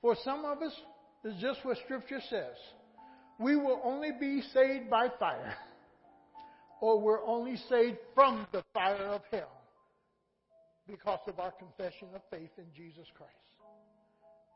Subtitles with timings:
[0.00, 0.72] For some of us,
[1.24, 2.56] it's just what Scripture says.
[3.38, 5.54] We will only be saved by fire,
[6.80, 9.52] or we're only saved from the fire of hell
[10.88, 13.32] because of our confession of faith in Jesus Christ.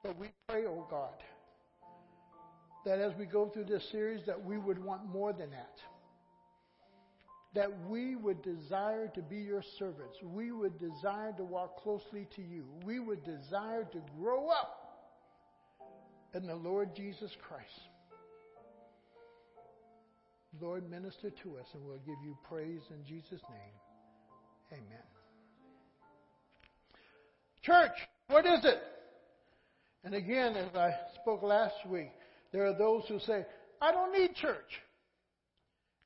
[0.03, 1.15] But we pray, oh God,
[2.85, 5.77] that as we go through this series, that we would want more than that.
[7.55, 10.17] That we would desire to be your servants.
[10.23, 12.65] We would desire to walk closely to you.
[12.85, 14.82] We would desire to grow up
[16.35, 17.69] in the Lord Jesus Christ.
[20.61, 24.73] Lord, minister to us, and we'll give you praise in Jesus' name.
[24.73, 25.03] Amen.
[27.63, 27.97] Church,
[28.29, 28.79] what is it?
[30.05, 30.91] And again, as I
[31.21, 32.11] spoke last week,
[32.53, 33.47] there are those who say,
[33.81, 34.81] I don't need church.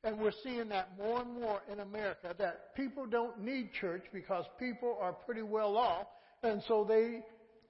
[0.05, 4.45] And we're seeing that more and more in America that people don't need church because
[4.59, 6.07] people are pretty well off,
[6.43, 7.23] and so they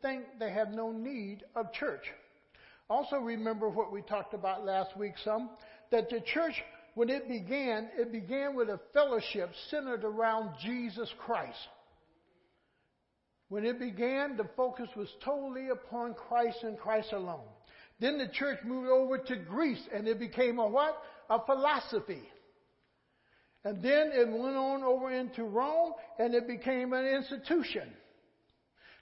[0.03, 2.05] think they have no need of church.
[2.89, 5.51] Also, remember what we talked about last week some
[5.91, 6.55] that the church,
[6.95, 11.59] when it began, it began with a fellowship centered around Jesus Christ.
[13.49, 17.47] When it began, the focus was totally upon Christ and Christ alone.
[18.01, 21.01] Then the church moved over to Greece and it became a what?
[21.31, 22.23] A philosophy.
[23.65, 27.89] And then it went on over into Rome and it became an institution.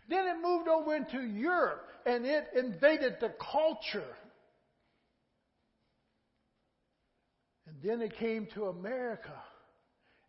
[0.09, 4.15] Then it moved over into Europe and it invaded the culture.
[7.67, 9.43] And then it came to America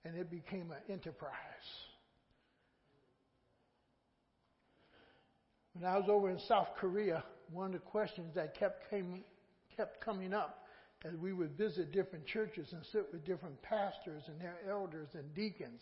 [0.06, 1.34] and it became an enterprise.
[5.74, 9.24] When I was over in South Korea, one of the questions that kept came,
[9.76, 10.66] kept coming up
[11.04, 15.34] as we would visit different churches and sit with different pastors and their elders and
[15.36, 15.82] deacons,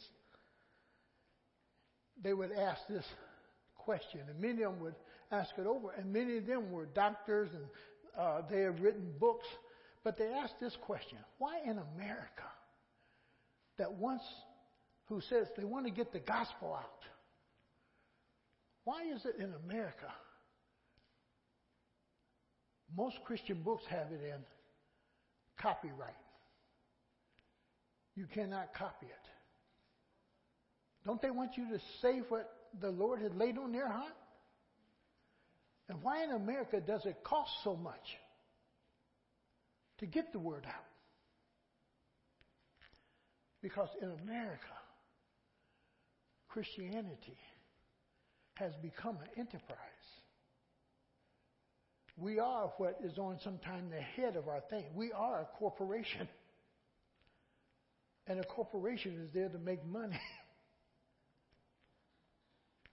[2.22, 3.06] they would ask this
[3.86, 4.96] question, and many of them would
[5.32, 7.66] ask it over, and many of them were doctors and
[8.18, 9.48] uh, they have written books,
[10.04, 12.50] but they asked this question: Why in America,
[13.78, 14.24] that once
[15.06, 17.04] who says they want to get the gospel out,
[18.84, 20.12] why is it in America
[22.96, 24.42] most Christian books have it in
[25.60, 26.14] copyright.
[28.16, 29.26] You cannot copy it.
[31.06, 32.50] Don't they want you to say what
[32.82, 34.14] the Lord had laid on their heart?
[35.90, 38.18] And why in America does it cost so much
[40.00, 40.86] to get the word out?
[43.62, 44.60] Because in America,
[46.50, 47.38] Christianity
[48.56, 49.78] has become an enterprise.
[52.18, 54.86] We are what is on sometime the head of our thing.
[54.94, 56.28] We are a corporation.
[58.28, 60.20] And a corporation is there to make money.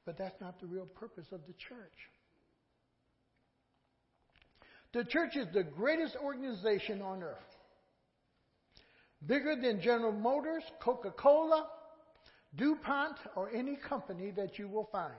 [0.04, 1.92] but that's not the real purpose of the church.
[4.92, 7.36] The church is the greatest organization on earth.
[9.26, 11.68] Bigger than General Motors, Coca Cola,
[12.56, 15.12] DuPont, or any company that you will find.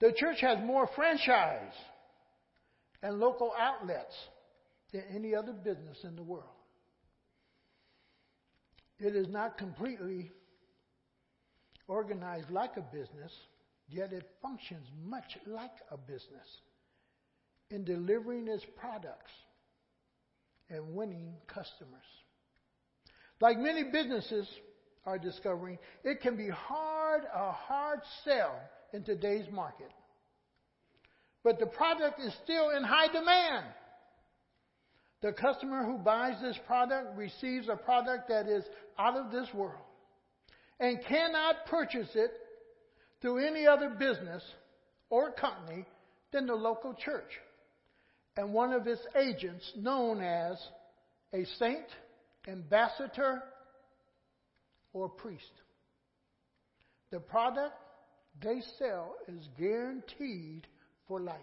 [0.00, 1.74] The church has more franchise
[3.02, 4.14] and local outlets
[4.92, 6.44] than any other business in the world.
[8.98, 10.32] It is not completely
[11.90, 13.32] organized like a business,
[13.88, 16.46] yet it functions much like a business
[17.70, 19.32] in delivering its products
[20.70, 22.08] and winning customers.
[23.40, 24.46] Like many businesses
[25.04, 28.54] are discovering, it can be hard, a hard sell
[28.92, 29.90] in today's market
[31.42, 33.66] but the product is still in high demand.
[35.22, 38.64] The customer who buys this product receives a product that is
[38.98, 39.84] out of this world
[40.80, 42.32] and cannot purchase it
[43.20, 44.42] through any other business
[45.10, 45.84] or company
[46.32, 47.30] than the local church
[48.36, 50.56] and one of its agents known as
[51.34, 51.86] a saint,
[52.48, 53.42] ambassador,
[54.92, 55.52] or priest.
[57.10, 57.74] The product
[58.42, 60.66] they sell is guaranteed
[61.06, 61.36] for life.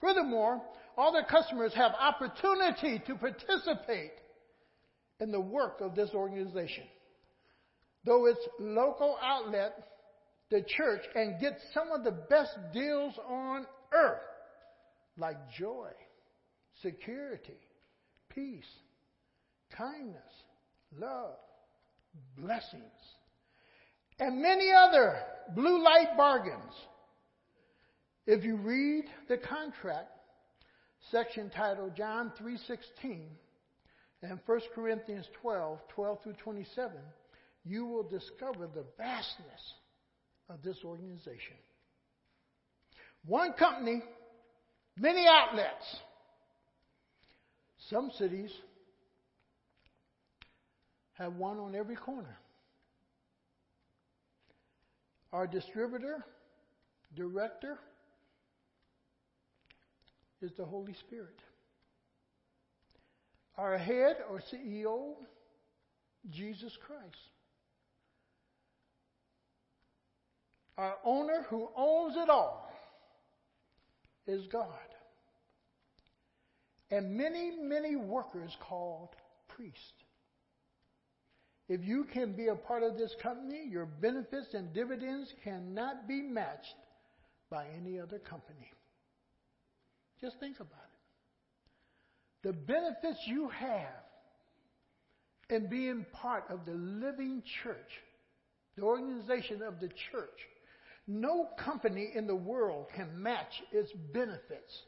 [0.00, 0.62] Furthermore,
[0.96, 4.12] all their customers have opportunity to participate
[5.20, 6.84] in the work of this organization.
[8.06, 9.74] Though its local outlet,
[10.50, 14.22] the church, and get some of the best deals on earth,
[15.18, 15.90] like joy,
[16.82, 17.58] security,
[18.28, 18.64] peace,
[19.76, 20.22] kindness,
[20.96, 21.34] love,
[22.38, 22.82] blessings,
[24.20, 25.18] and many other
[25.56, 26.72] blue light bargains.
[28.24, 30.10] If you read the contract
[31.10, 33.26] section titled John 3:16
[34.22, 36.92] and 1 Corinthians 12, 12 through 27,
[37.66, 39.74] you will discover the vastness
[40.48, 41.56] of this organization.
[43.24, 44.02] One company,
[44.96, 45.84] many outlets.
[47.90, 48.52] Some cities
[51.14, 52.38] have one on every corner.
[55.32, 56.24] Our distributor,
[57.16, 57.78] director,
[60.40, 61.38] is the Holy Spirit.
[63.58, 65.14] Our head or CEO,
[66.30, 67.16] Jesus Christ.
[70.78, 72.70] Our owner who owns it all
[74.26, 74.68] is God.
[76.90, 79.08] And many, many workers called
[79.48, 79.80] priests.
[81.68, 86.22] If you can be a part of this company, your benefits and dividends cannot be
[86.22, 86.76] matched
[87.50, 88.70] by any other company.
[90.20, 92.48] Just think about it.
[92.48, 94.04] The benefits you have
[95.50, 97.90] in being part of the living church,
[98.76, 100.38] the organization of the church,
[101.06, 104.82] no company in the world can match its benefits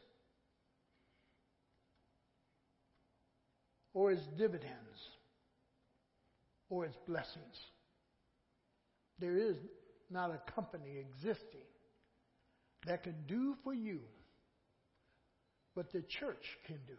[3.93, 4.75] or its dividends
[6.69, 7.55] or its blessings.
[9.19, 9.55] There is
[10.09, 11.61] not a company existing
[12.85, 13.99] that can do for you
[15.73, 16.93] what the church can do.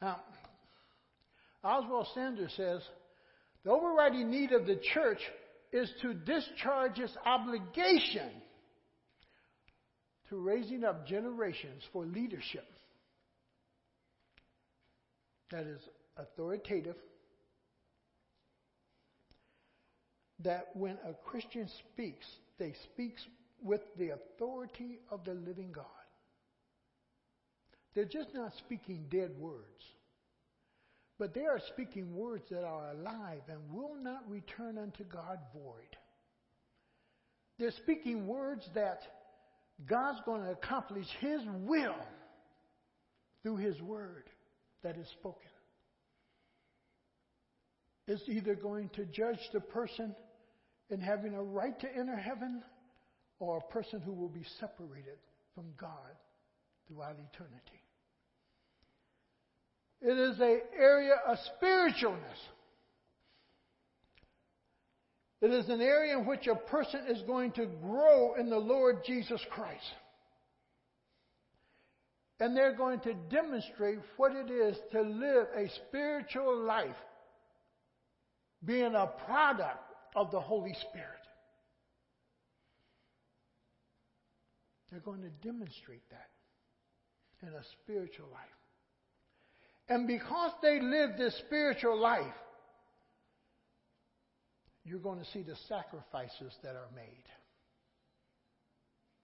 [0.00, 0.20] Now,
[1.62, 2.82] Oswald Sanders says
[3.64, 5.20] the overriding need of the church
[5.74, 8.30] is to discharge its obligation
[10.28, 12.64] to raising up generations for leadership
[15.50, 15.80] that is
[16.16, 16.94] authoritative,
[20.44, 22.26] that when a Christian speaks,
[22.58, 23.14] they speak
[23.60, 25.84] with the authority of the living God.
[27.96, 29.64] They're just not speaking dead words.
[31.18, 35.96] But they are speaking words that are alive and will not return unto God void.
[37.58, 39.00] They're speaking words that
[39.86, 41.94] God's going to accomplish His will
[43.42, 44.24] through His word
[44.82, 45.50] that is spoken.
[48.06, 50.14] It's either going to judge the person
[50.90, 52.62] in having a right to enter heaven
[53.38, 55.18] or a person who will be separated
[55.54, 55.90] from God
[56.86, 57.83] throughout eternity.
[60.04, 62.38] It is an area of spiritualness.
[65.40, 68.98] It is an area in which a person is going to grow in the Lord
[69.06, 69.94] Jesus Christ.
[72.38, 76.96] And they're going to demonstrate what it is to live a spiritual life,
[78.62, 81.08] being a product of the Holy Spirit.
[84.90, 86.28] They're going to demonstrate that
[87.46, 88.63] in a spiritual life.
[89.88, 92.24] And because they live this spiritual life,
[94.84, 97.24] you're going to see the sacrifices that are made.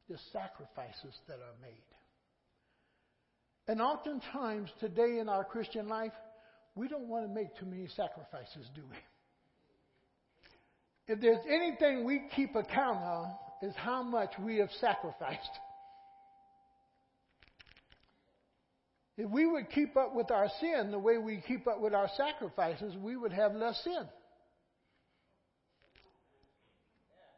[0.08, 1.72] The sacrifices that are made.
[3.68, 6.12] And oftentimes today in our Christian life,
[6.74, 8.96] we don't want to make too many sacrifices, do we?
[11.12, 13.26] If there's anything we keep account of,
[13.62, 15.50] is how much we have sacrificed.
[19.16, 22.08] If we would keep up with our sin the way we keep up with our
[22.16, 24.08] sacrifices, we would have less sin.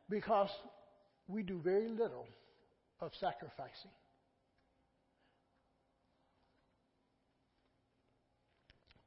[0.09, 0.51] Because
[1.27, 2.27] we do very little
[3.01, 3.91] of sacrificing.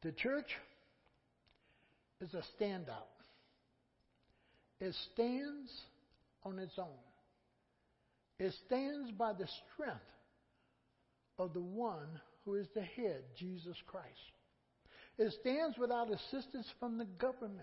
[0.02, 0.52] The church
[2.22, 3.16] is a standout.
[4.80, 5.72] It stands
[6.44, 6.86] on its own.
[8.38, 10.02] It stands by the strength
[11.40, 14.08] of the one who is the head, Jesus Christ.
[15.18, 17.60] It stands without assistance from the government.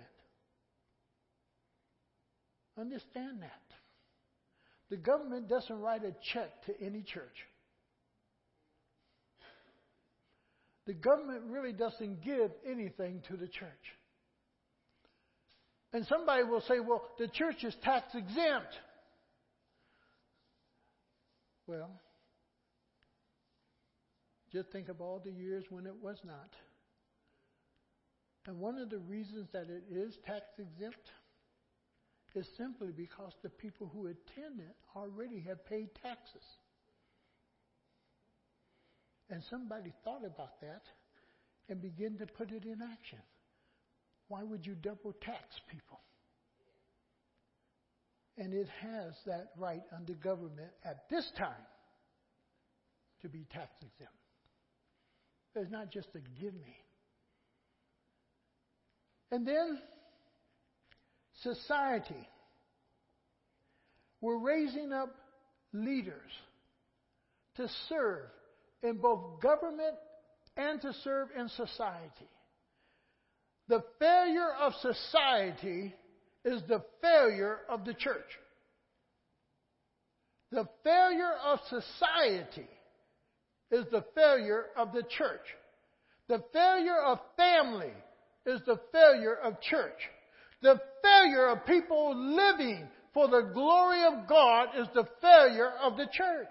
[2.79, 3.62] Understand that.
[4.91, 7.47] The government doesn't write a check to any church.
[10.87, 13.71] The government really doesn't give anything to the church.
[15.93, 18.75] And somebody will say, well, the church is tax exempt.
[21.67, 21.91] Well,
[24.52, 26.50] just think of all the years when it was not.
[28.47, 31.11] And one of the reasons that it is tax exempt
[32.35, 36.44] is simply because the people who attend it already have paid taxes.
[39.30, 40.82] And somebody thought about that
[41.68, 43.21] and began to put it in action.
[44.28, 46.00] Why would you double tax people?
[48.37, 51.66] And it has that right under government at this time
[53.21, 54.22] to be tax exempt.
[55.54, 56.76] It's not just a give me.
[59.30, 59.78] And then
[61.42, 62.28] society.
[64.21, 65.14] We're raising up
[65.73, 66.30] leaders
[67.56, 68.26] to serve
[68.82, 69.97] in both government
[70.56, 72.28] and to serve in society.
[73.68, 75.94] The failure of society
[76.44, 78.18] is the failure of the church.
[80.50, 82.68] The failure of society
[83.73, 85.47] is the failure of the church.
[86.29, 87.93] The failure of family
[88.47, 89.99] is the failure of church.
[90.61, 96.07] The failure of people living for the glory of God is the failure of the
[96.12, 96.49] church.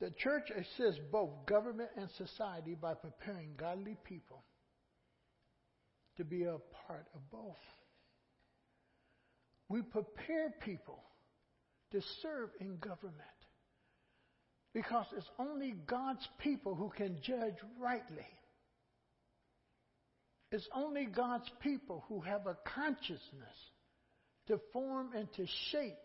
[0.00, 4.44] The church assists both government and society by preparing godly people
[6.16, 7.56] to be a part of both.
[9.68, 11.02] We prepare people
[11.92, 13.14] to serve in government
[14.74, 18.26] because it's only God's people who can judge rightly.
[20.52, 23.56] It's only God's people who have a consciousness
[24.46, 25.96] to form and to shape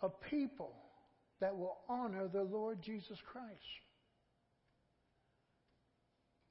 [0.00, 0.74] a people
[1.40, 3.48] that will honor the Lord Jesus Christ.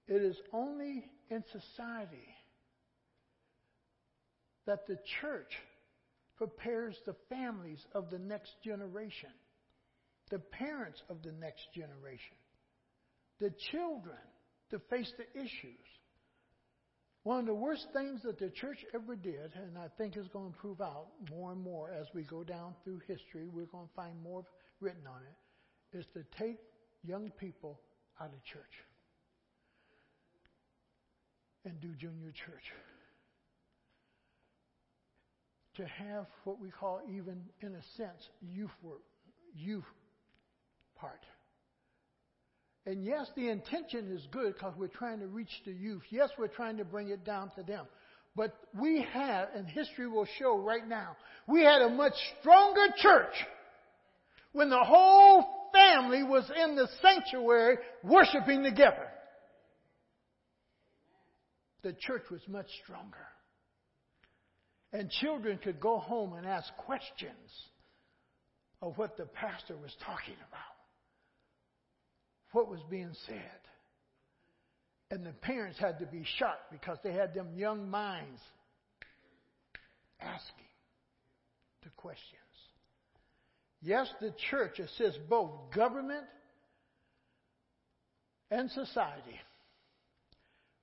[0.08, 2.28] It is only in society
[4.66, 5.52] that the church
[6.38, 9.30] prepares the families of the next generation,
[10.30, 12.38] the parents of the next generation,
[13.40, 14.18] the children
[14.72, 15.86] to face the issues.
[17.24, 20.54] One of the worst things that the church ever did, and I think is going
[20.54, 23.94] to prove out more and more as we go down through history, we're going to
[23.96, 24.44] find more
[24.80, 26.58] written on it, is to take
[27.04, 27.80] young people
[28.20, 28.64] out of church
[31.66, 32.74] and do junior church.
[35.82, 39.02] To have what we call, even in a sense, youth work,
[39.56, 39.84] youth
[40.96, 41.26] part.
[42.86, 46.04] And yes, the intention is good because we're trying to reach the youth.
[46.12, 47.88] Yes, we're trying to bring it down to them.
[48.36, 53.34] But we have, and history will show right now, we had a much stronger church
[54.52, 59.08] when the whole family was in the sanctuary worshiping together.
[61.82, 63.31] The church was much stronger.
[64.94, 67.50] And children could go home and ask questions
[68.82, 70.72] of what the pastor was talking about
[72.52, 73.60] what was being said.
[75.10, 78.40] And the parents had to be sharp because they had them young minds
[80.22, 80.66] asking
[81.84, 82.22] the questions.
[83.82, 86.26] Yes, the church assists both government
[88.52, 89.40] and society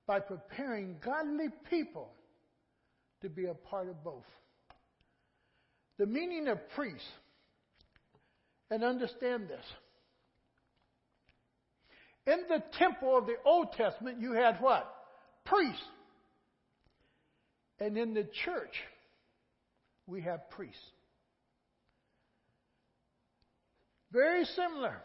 [0.05, 2.11] by preparing godly people
[3.21, 4.25] to be a part of both.
[5.97, 7.03] The meaning of priest,
[8.71, 9.65] and understand this
[12.29, 14.87] in the temple of the Old Testament, you had what?
[15.45, 15.81] Priests.
[17.79, 18.75] And in the church,
[20.05, 20.77] we have priests.
[24.11, 25.01] Very similar.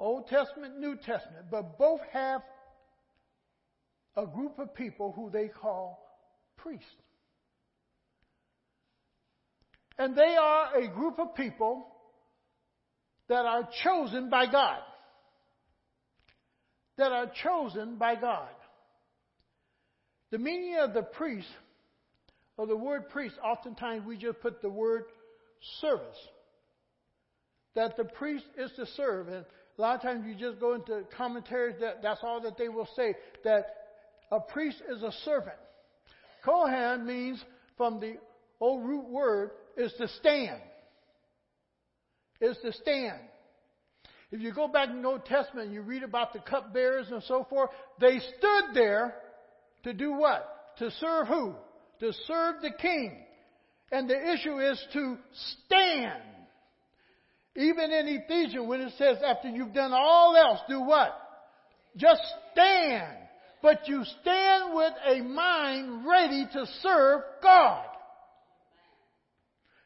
[0.00, 2.42] Old Testament, New Testament, but both have
[4.16, 6.05] a group of people who they call
[6.66, 6.84] priests.
[9.98, 11.86] And they are a group of people
[13.28, 14.80] that are chosen by God
[16.98, 18.48] that are chosen by God.
[20.30, 21.48] The meaning of the priest,
[22.56, 25.04] or the word priest, oftentimes we just put the word
[25.80, 26.16] service.
[27.74, 29.28] That the priest is to serve.
[29.28, 29.44] And
[29.78, 32.88] a lot of times you just go into commentaries that that's all that they will
[32.96, 33.66] say, that
[34.32, 35.56] a priest is a servant.
[36.46, 37.42] Kohan means,
[37.76, 38.16] from the
[38.60, 40.60] old root word, is to stand.
[42.40, 43.18] Is to stand.
[44.30, 47.22] If you go back in the Old Testament and you read about the cupbearers and
[47.24, 49.14] so forth, they stood there
[49.84, 50.76] to do what?
[50.78, 51.54] To serve who?
[52.00, 53.24] To serve the king.
[53.92, 55.16] And the issue is to
[55.64, 56.22] stand.
[57.54, 61.16] Even in Ephesians, when it says, after you've done all else, do what?
[61.96, 62.20] Just
[62.52, 63.16] stand.
[63.66, 67.84] But you stand with a mind ready to serve God.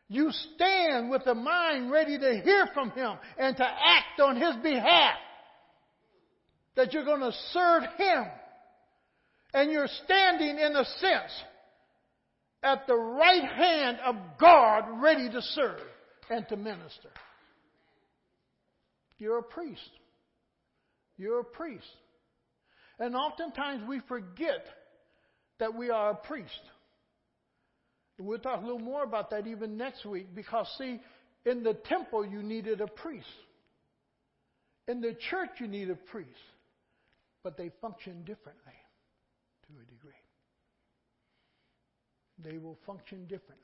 [0.07, 4.55] You stand with a mind ready to hear from Him and to act on His
[4.63, 5.15] behalf.
[6.77, 8.25] That you're going to serve Him.
[9.55, 11.33] And you're standing in a sense
[12.63, 15.81] at the right hand of God ready to serve
[16.29, 17.09] and to minister.
[19.17, 19.91] You're a priest.
[21.17, 21.87] You're a priest.
[23.01, 24.65] And oftentimes we forget
[25.59, 26.61] that we are a priest.
[28.19, 31.01] We'll talk a little more about that even next week because, see,
[31.47, 33.27] in the temple you needed a priest.
[34.87, 36.29] In the church you need a priest.
[37.43, 38.75] But they function differently.
[39.67, 40.13] to a degree.
[42.45, 43.57] They will function differently.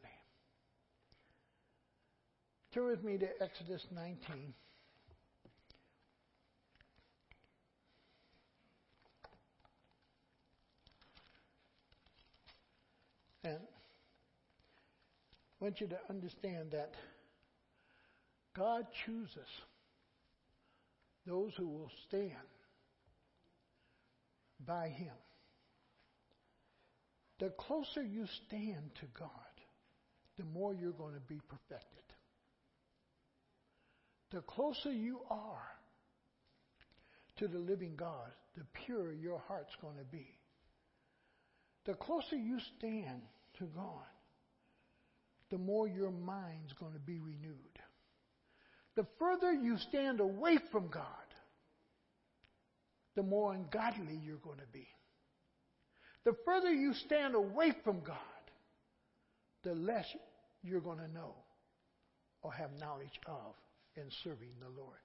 [2.73, 4.55] Turn with me to Exodus 19.
[13.47, 13.61] And
[15.61, 16.95] I want you to understand that
[18.57, 19.49] God chooses
[21.27, 22.33] those who will stand
[24.67, 25.13] by Him.
[27.39, 29.31] The closer you stand to God,
[30.39, 32.03] the more you're going to be perfected.
[34.33, 35.69] The closer you are
[37.37, 40.27] to the living God, the purer your heart's going to be.
[41.85, 43.23] The closer you stand
[43.59, 44.07] to God,
[45.51, 47.57] the more your mind's going to be renewed.
[48.97, 51.05] The further you stand away from God,
[53.15, 54.87] the more ungodly you're going to be.
[56.25, 58.17] The further you stand away from God,
[59.63, 60.07] the less
[60.63, 61.35] you're going to know
[62.43, 63.55] or have knowledge of
[63.97, 64.97] in serving the Lord.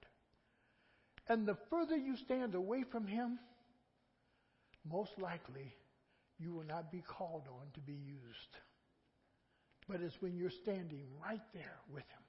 [1.28, 3.38] And the further you stand away from Him,
[4.88, 5.74] most likely
[6.42, 8.56] you will not be called on to be used.
[9.88, 12.22] But it's when you're standing right there with Him,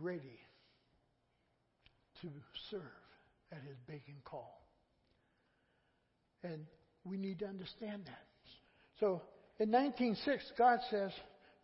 [0.00, 0.40] ready
[2.22, 2.28] to
[2.70, 2.80] serve
[3.52, 4.62] at His begging call.
[6.42, 6.66] And
[7.04, 8.26] we need to understand that.
[8.98, 9.22] So
[9.58, 11.10] in 1906, God says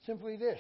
[0.05, 0.59] simply this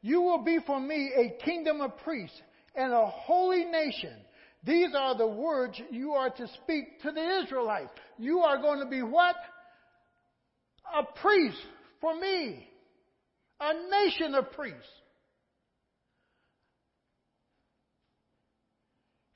[0.00, 2.40] You will be for me a kingdom of priests
[2.74, 4.16] and a holy nation.
[4.64, 7.90] These are the words you are to speak to the Israelites.
[8.18, 9.34] You are going to be what?
[10.94, 11.56] A priest
[12.00, 12.68] for me.
[13.60, 14.78] A nation of priests.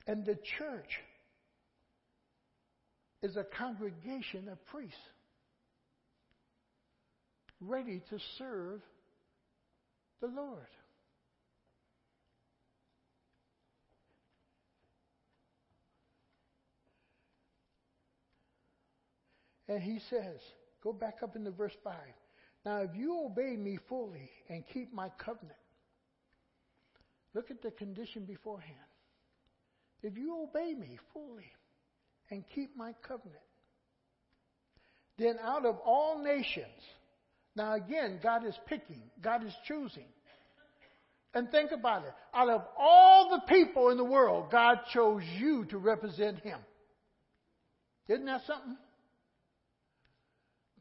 [0.05, 0.99] And the church
[3.21, 4.95] is a congregation of priests
[7.59, 8.81] ready to serve
[10.21, 10.67] the Lord.
[19.67, 20.39] And he says,
[20.83, 21.93] go back up into verse 5.
[22.65, 25.57] Now, if you obey me fully and keep my covenant,
[27.33, 28.75] look at the condition beforehand.
[30.03, 31.51] If you obey me fully
[32.29, 33.35] and keep my covenant,
[35.17, 36.65] then out of all nations,
[37.55, 40.05] now again, God is picking, God is choosing.
[41.33, 42.13] And think about it.
[42.33, 46.59] Out of all the people in the world, God chose you to represent Him.
[48.07, 48.77] Isn't that something?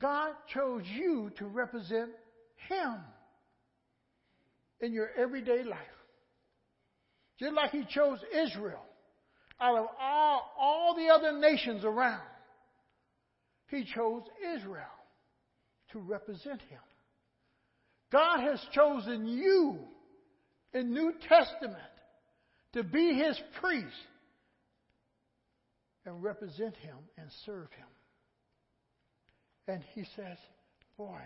[0.01, 2.11] God chose you to represent
[2.69, 2.97] Him
[4.81, 5.79] in your everyday life.
[7.39, 8.83] Just like He chose Israel
[9.61, 12.21] out of all, all the other nations around.
[13.69, 14.23] He chose
[14.55, 14.85] Israel
[15.93, 16.81] to represent Him.
[18.13, 19.79] God has chosen you
[20.73, 21.77] in New Testament
[22.75, 23.87] to be His priest
[26.05, 27.87] and represent Him and serve Him.
[29.69, 30.39] And he says,
[30.97, 31.21] Boy,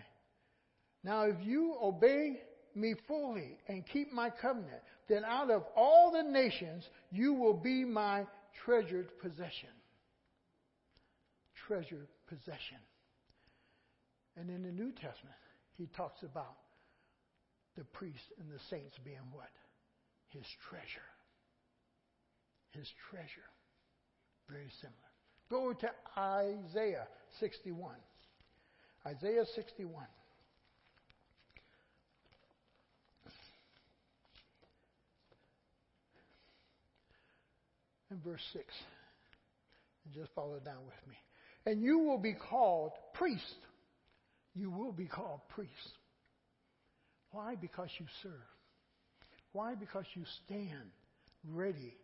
[1.05, 2.41] now if you obey
[2.75, 7.85] me fully and keep my covenant, then out of all the nations you will be
[7.85, 8.27] my
[8.65, 9.69] treasured possession.
[11.67, 12.79] Treasured possession.
[14.37, 15.37] And in the New Testament,
[15.77, 16.57] he talks about
[17.77, 19.51] the priests and the saints being what?
[20.29, 21.09] His treasure.
[22.71, 23.49] His treasure.
[24.49, 24.97] Very similar.
[25.51, 27.09] Go to Isaiah
[27.41, 27.95] 61.
[29.07, 30.05] Isaiah 61.
[38.11, 38.65] And verse 6.
[40.05, 41.17] And just follow down with me.
[41.65, 43.43] And you will be called priest.
[44.55, 45.71] You will be called priest.
[47.31, 47.55] Why?
[47.55, 48.33] Because you serve.
[49.53, 49.75] Why?
[49.75, 50.91] Because you stand
[51.49, 51.95] ready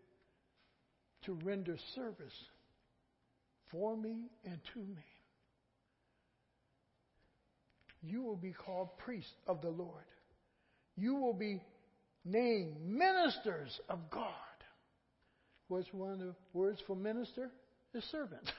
[1.24, 2.34] to render service
[3.70, 5.04] for me and to me
[8.06, 10.04] you will be called priests of the Lord.
[10.96, 11.62] You will be
[12.24, 14.32] named ministers of God.
[15.68, 17.50] What's one of the words for minister?
[17.94, 18.52] Is servant.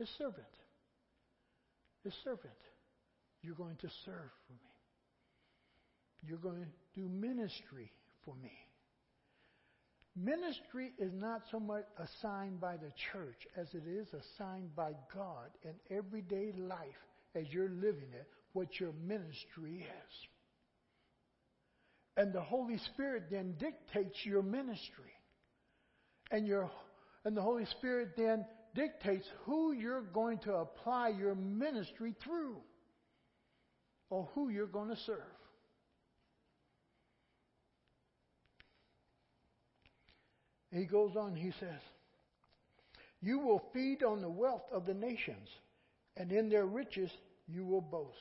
[0.00, 0.46] Is servant.
[2.04, 2.52] Is servant.
[3.42, 4.70] You're going to serve for me.
[6.24, 7.90] You're going to do ministry
[8.24, 8.52] for me.
[10.14, 15.48] Ministry is not so much assigned by the church as it is assigned by God
[15.64, 16.78] in everyday life
[17.34, 20.14] as you're living it what your ministry is.
[22.16, 25.12] And the Holy Spirit then dictates your ministry.
[26.30, 26.70] And your
[27.24, 32.56] and the Holy Spirit then dictates who you're going to apply your ministry through
[34.10, 35.18] or who you're going to serve.
[40.72, 41.80] He goes on, he says,
[43.20, 45.48] You will feed on the wealth of the nations,
[46.16, 47.10] and in their riches
[47.48, 48.16] you will boast.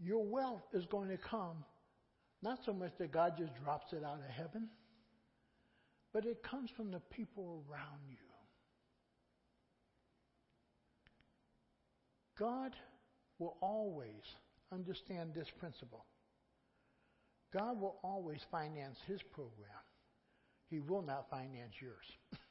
[0.00, 1.64] Your wealth is going to come
[2.42, 4.68] not so much that God just drops it out of heaven,
[6.12, 8.16] but it comes from the people around you.
[12.38, 12.76] God
[13.38, 14.22] will always
[14.72, 16.04] understand this principle.
[17.52, 19.68] God will always finance his program.
[20.70, 22.38] He will not finance yours.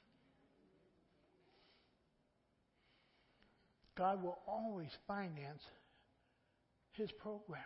[3.98, 5.62] God will always finance
[6.98, 7.62] his program.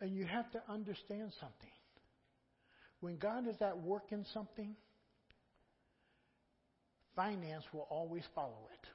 [0.00, 1.70] And you have to understand something.
[3.00, 4.74] When God is at work in something,
[7.14, 8.88] finance will always follow it.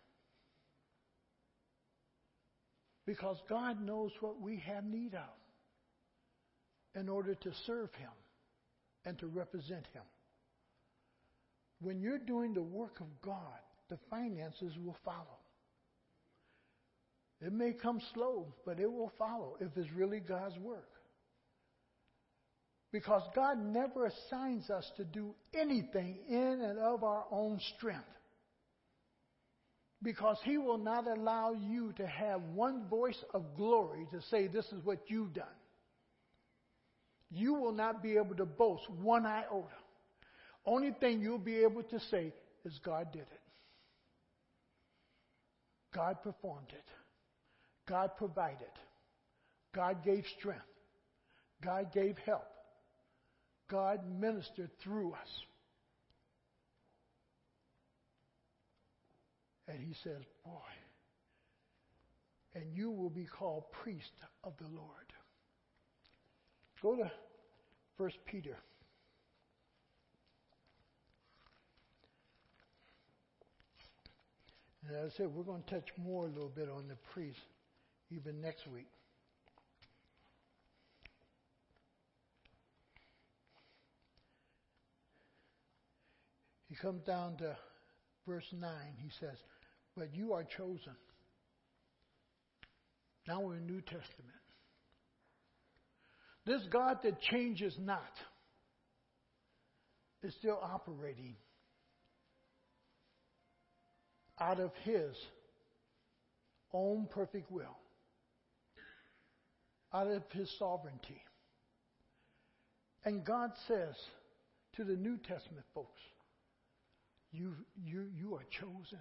[3.05, 8.11] Because God knows what we have need of in order to serve Him
[9.05, 10.03] and to represent Him.
[11.81, 13.59] When you're doing the work of God,
[13.91, 15.37] the finances will follow.
[17.41, 20.87] It may come slow, but it will follow if it's really God's work.
[22.93, 28.05] Because God never assigns us to do anything in and of our own strength.
[30.01, 34.65] Because He will not allow you to have one voice of glory to say, This
[34.67, 35.45] is what you've done.
[37.29, 39.67] You will not be able to boast one iota.
[40.65, 43.40] Only thing you'll be able to say is, God did it.
[45.93, 46.85] God performed it.
[47.87, 48.71] God provided.
[49.73, 50.61] God gave strength.
[51.63, 52.47] God gave help.
[53.69, 55.29] God ministered through us.
[59.67, 60.51] And he says, Boy,
[62.55, 64.11] and you will be called priest
[64.43, 65.13] of the Lord.
[66.81, 67.11] Go to
[67.97, 68.57] 1 Peter.
[74.87, 77.39] And as I said, we're going to touch more a little bit on the priest
[78.09, 78.87] even next week.
[86.67, 87.57] He comes down to
[88.25, 88.71] verse 9.
[88.97, 89.37] He says,
[89.95, 90.95] But you are chosen.
[93.27, 94.41] Now we're in New Testament.
[96.45, 98.13] This God that changes not
[100.23, 101.35] is still operating
[104.41, 105.15] out of His
[106.73, 107.77] own perfect will,
[109.93, 111.21] out of His sovereignty.
[113.05, 113.95] And God says
[114.75, 115.99] to the New Testament folks,
[117.31, 118.99] you, you, you are chosen.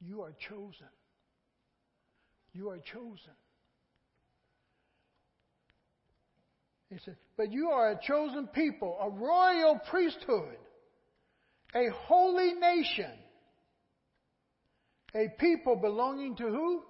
[0.00, 0.88] You are chosen.
[2.52, 3.36] You are chosen.
[6.88, 10.56] He said, But you are a chosen people, a royal priesthood,
[11.74, 13.12] a holy nation,
[15.14, 16.82] a people belonging to who?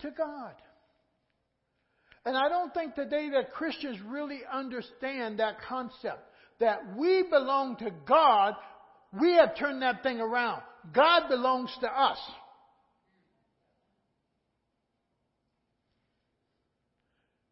[0.00, 0.54] To God.
[2.24, 6.20] And I don't think today that Christians really understand that concept
[6.58, 8.54] that we belong to God
[9.12, 10.62] we have turned that thing around.
[10.92, 12.18] God belongs to us.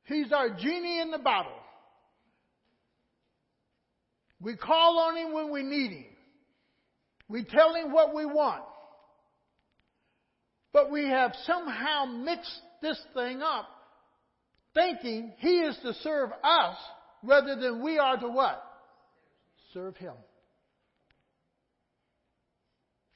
[0.04, 1.52] He's our genie in the bottle.
[4.40, 6.04] We call on him when we need him.
[7.28, 8.64] We tell him what we want.
[10.74, 13.66] But we have somehow mixed this thing up,
[14.74, 16.76] thinking he is to serve us
[17.22, 18.62] rather than we are to what?
[19.72, 20.12] Serve him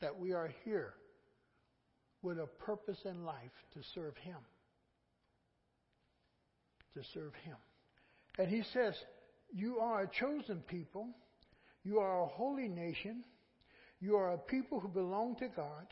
[0.01, 0.95] that we are here
[2.23, 4.37] with a purpose in life to serve Him.
[6.95, 7.57] To serve Him.
[8.39, 8.95] And He says,
[9.53, 11.09] You are a chosen people,
[11.85, 13.25] you are a holy nation,
[14.01, 15.87] you are a people who belong to God,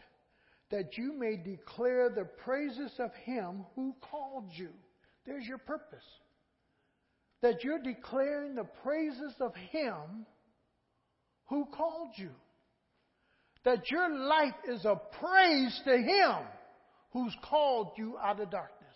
[0.71, 4.71] that you may declare the praises of Him who called you.
[5.25, 6.05] There's your purpose.
[7.43, 10.27] That you're declaring the praises of Him
[11.47, 12.31] who called you
[13.67, 16.47] that your life is a praise to Him
[17.13, 18.87] who's called you out of darkness.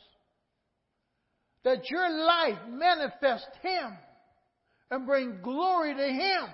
[1.64, 3.92] That your life manifests Him
[4.92, 6.44] and bring glory to Him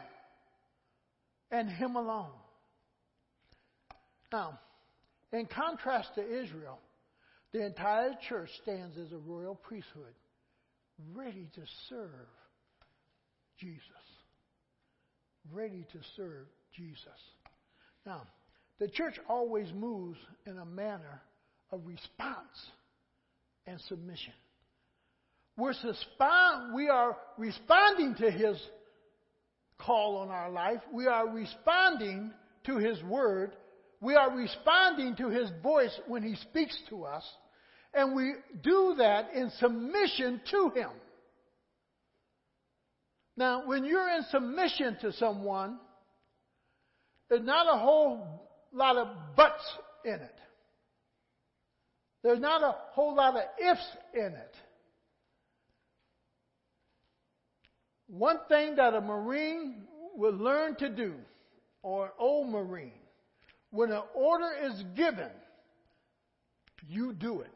[1.51, 2.31] and Him alone.
[4.33, 4.59] Now,
[5.37, 6.79] in contrast to Israel,
[7.53, 10.15] the entire church stands as a royal priesthood,
[11.15, 12.29] ready to serve
[13.59, 13.81] Jesus,
[15.53, 16.99] ready to serve Jesus.
[18.05, 18.23] Now,
[18.79, 21.23] the church always moves in a manner
[21.71, 22.71] of response
[23.67, 24.35] and submission.
[25.57, 25.73] We're
[26.75, 28.61] we are responding to His
[29.79, 30.81] call on our life.
[30.93, 32.33] We are responding
[32.65, 33.53] to His word.
[34.01, 37.25] We are responding to His voice when He speaks to us.
[37.95, 40.91] And we do that in submission to Him.
[43.37, 45.79] Now, when you're in submission to someone,
[47.29, 49.65] there's not a whole lot of buts
[50.05, 50.35] in it.
[52.23, 54.55] There's not a whole lot of ifs in it.
[58.09, 61.15] One thing that a Marine will learn to do,
[61.83, 62.93] or an old Marine,
[63.77, 65.31] when an order is given,
[66.89, 67.51] you do it.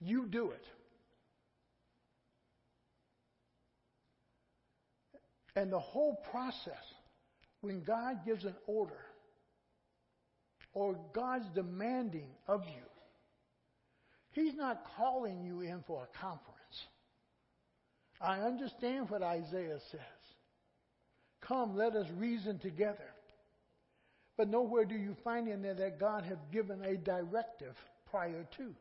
[0.00, 0.64] You do it.
[5.54, 6.84] And the whole process,
[7.60, 8.98] when God gives an order,
[10.74, 12.82] or God's demanding of you,
[14.32, 16.52] He's not calling you in for a conference.
[18.20, 20.15] I understand what Isaiah says.
[21.40, 23.10] Come, let us reason together.
[24.36, 27.74] But nowhere do you find in there that God has given a directive
[28.10, 28.74] prior to.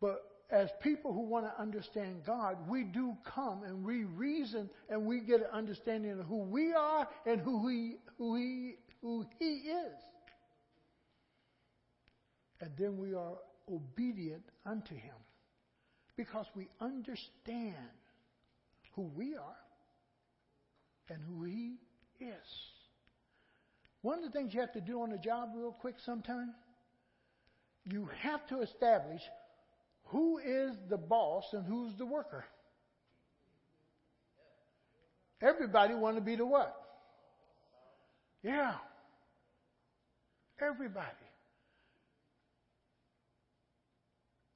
[0.00, 5.06] But as people who want to understand God, we do come and we reason and
[5.06, 9.54] we get an understanding of who we are and who He, who He, who He
[9.54, 9.96] is.
[12.60, 13.34] And then we are
[13.70, 15.14] obedient unto Him
[16.16, 17.74] because we understand
[18.94, 19.63] who we are
[21.08, 21.76] and who He
[22.20, 22.48] is.
[24.02, 26.54] One of the things you have to do on the job, real quick, sometime,
[27.84, 29.22] you have to establish
[30.04, 32.44] who is the boss and who's the worker.
[35.40, 36.74] Everybody want to be the what?
[38.42, 38.74] Yeah.
[40.60, 41.08] Everybody.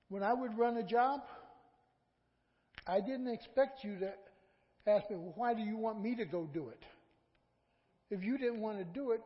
[0.08, 1.20] When I would run a job,
[2.86, 4.12] I didn't expect you to
[4.88, 6.82] ask me, well, why do you want me to go do it?
[8.10, 9.20] If you didn't want to do it,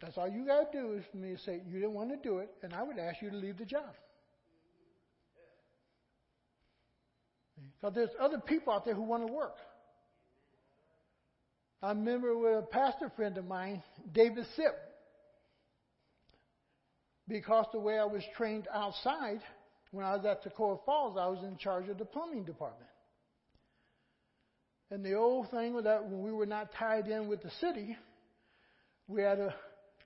[0.00, 2.16] that's all you got to do is for me to say, you didn't want to
[2.16, 3.94] do it, and I would ask you to leave the job.
[7.80, 9.56] Because there's other people out there who want to work.
[11.82, 14.74] I remember with a pastor friend of mine, David Sipp,
[17.28, 19.40] because the way I was trained outside,
[19.90, 22.90] when I was at Toccoa Falls, I was in charge of the plumbing department.
[24.94, 27.96] And the old thing was that when we were not tied in with the city,
[29.08, 29.52] we had a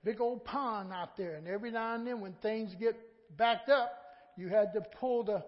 [0.03, 1.35] big old pond out there.
[1.35, 2.95] And every now and then, when things get
[3.37, 3.91] backed up,
[4.35, 5.43] you had to pull the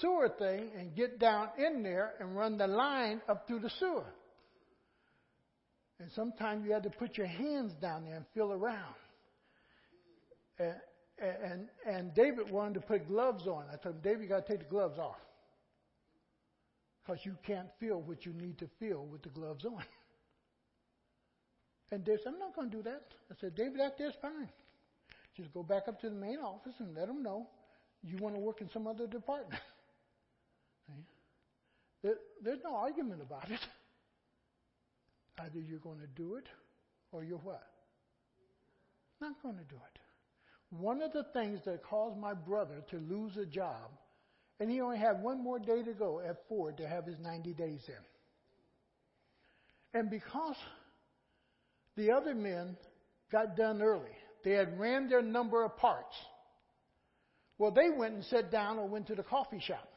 [0.00, 4.06] sewer thing and get down in there and run the line up through the sewer.
[6.00, 8.94] And sometimes you had to put your hands down there and feel around.
[10.58, 10.74] And,
[11.18, 13.66] and, and David wanted to put gloves on.
[13.70, 15.16] I told him, David, you got to take the gloves off.
[17.06, 19.82] Because you can't feel what you need to feel with the gloves on.
[21.92, 23.02] And David said, I'm not going to do that.
[23.30, 24.48] I said, David, that there's fine.
[25.36, 27.46] Just go back up to the main office and let them know
[28.02, 29.60] you want to work in some other department.
[32.02, 33.58] There, there's no argument about it.
[35.40, 36.44] Either you're going to do it
[37.10, 37.62] or you're what?
[39.20, 39.98] Not going to do it.
[40.70, 43.90] One of the things that caused my brother to lose a job,
[44.58, 47.52] and he only had one more day to go at Ford to have his 90
[47.54, 50.00] days in.
[50.00, 50.56] And because
[51.96, 52.76] the other men
[53.30, 56.14] got done early, they had ran their number of parts.
[57.58, 59.88] Well, they went and sat down or went to the coffee shop.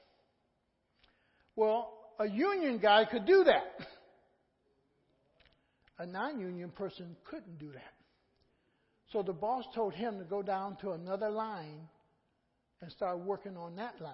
[1.55, 3.87] Well, a union guy could do that.
[5.99, 7.93] A non union person couldn't do that.
[9.11, 11.89] So the boss told him to go down to another line
[12.81, 14.13] and start working on that line.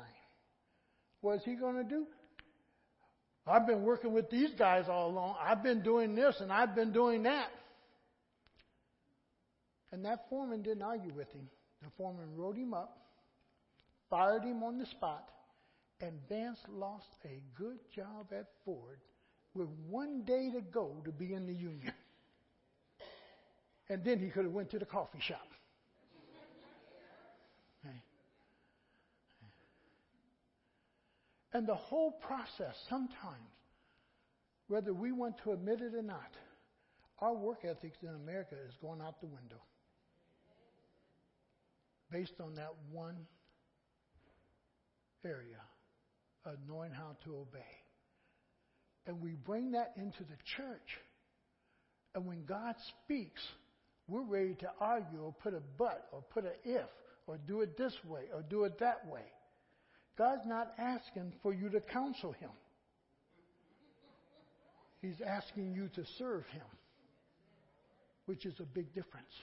[1.25, 2.05] What is he going to do?
[3.47, 5.37] I've been working with these guys all along.
[5.41, 7.47] I've been doing this and I've been doing that.
[9.91, 11.49] And that foreman didn't argue with him.
[11.81, 12.95] The foreman wrote him up,
[14.07, 15.27] fired him on the spot,
[15.99, 18.99] and Vance lost a good job at Ford
[19.55, 21.93] with one day to go to be in the union.
[23.89, 25.54] And then he could have went to the coffee shop.
[31.55, 33.47] And the whole process, sometimes,
[34.67, 36.31] whether we want to admit it or not,
[37.19, 39.61] our work ethics in America is going out the window
[42.11, 43.15] based on that one
[45.23, 45.61] area
[46.43, 47.71] of knowing how to obey.
[49.07, 50.99] And we bring that into the church.
[52.15, 53.41] And when God speaks,
[54.09, 56.89] we're ready to argue or put a but or put an if
[57.27, 59.23] or do it this way or do it that way.
[60.17, 62.49] God's not asking for you to counsel him.
[65.01, 66.65] He's asking you to serve him,
[68.25, 69.33] which is a big difference.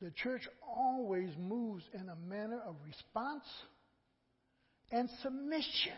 [0.00, 3.44] The church always moves in a manner of response
[4.90, 5.92] and submission,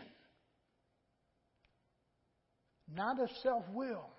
[2.93, 4.09] not of self will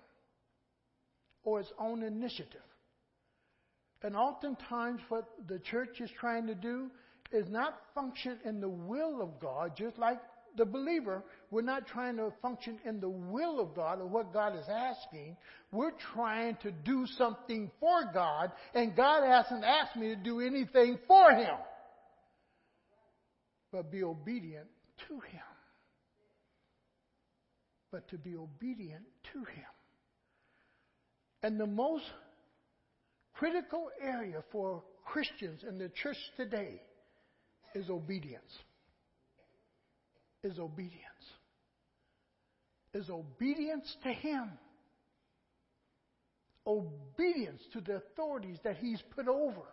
[1.43, 2.61] or its own initiative.
[4.01, 6.89] And oftentimes, what the church is trying to do
[7.31, 10.19] is not function in the will of God, just like
[10.57, 14.55] the believer, we're not trying to function in the will of God or what God
[14.55, 15.35] is asking.
[15.71, 20.97] We're trying to do something for God, and God hasn't asked me to do anything
[21.07, 21.55] for Him,
[23.71, 24.67] but be obedient
[25.07, 25.41] to Him.
[27.91, 29.65] But to be obedient to Him.
[31.43, 32.05] And the most
[33.33, 36.81] critical area for Christians in the church today
[37.75, 38.51] is obedience.
[40.43, 41.03] Is obedience.
[42.93, 44.51] Is obedience to Him.
[46.65, 49.67] Obedience to the authorities that He's put over.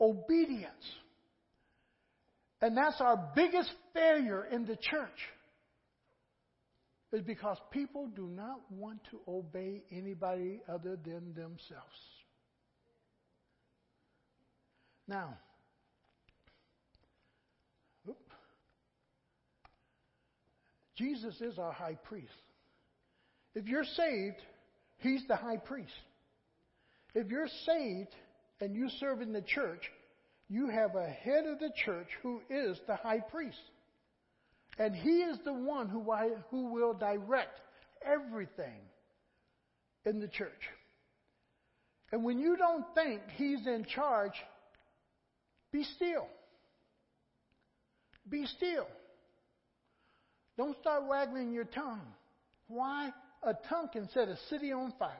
[0.00, 0.84] Obedience.
[2.60, 5.08] And that's our biggest failure in the church.
[7.10, 11.96] Is because people do not want to obey anybody other than themselves.
[15.06, 15.38] Now,
[20.98, 22.32] Jesus is our high priest.
[23.54, 24.42] If you're saved,
[24.98, 25.92] he's the high priest.
[27.14, 28.14] If you're saved
[28.60, 29.82] and you serve in the church,
[30.48, 33.56] you have a head of the church who is the high priest.
[34.78, 36.04] And he is the one who,
[36.50, 37.60] who will direct
[38.04, 38.80] everything
[40.04, 40.50] in the church.
[42.10, 44.32] And when you don't think he's in charge,
[45.72, 46.26] be still.
[48.28, 48.86] Be still.
[50.58, 52.02] Don't start waggling your tongue.
[52.66, 53.10] Why?
[53.44, 55.14] A tongue can set a city on fire.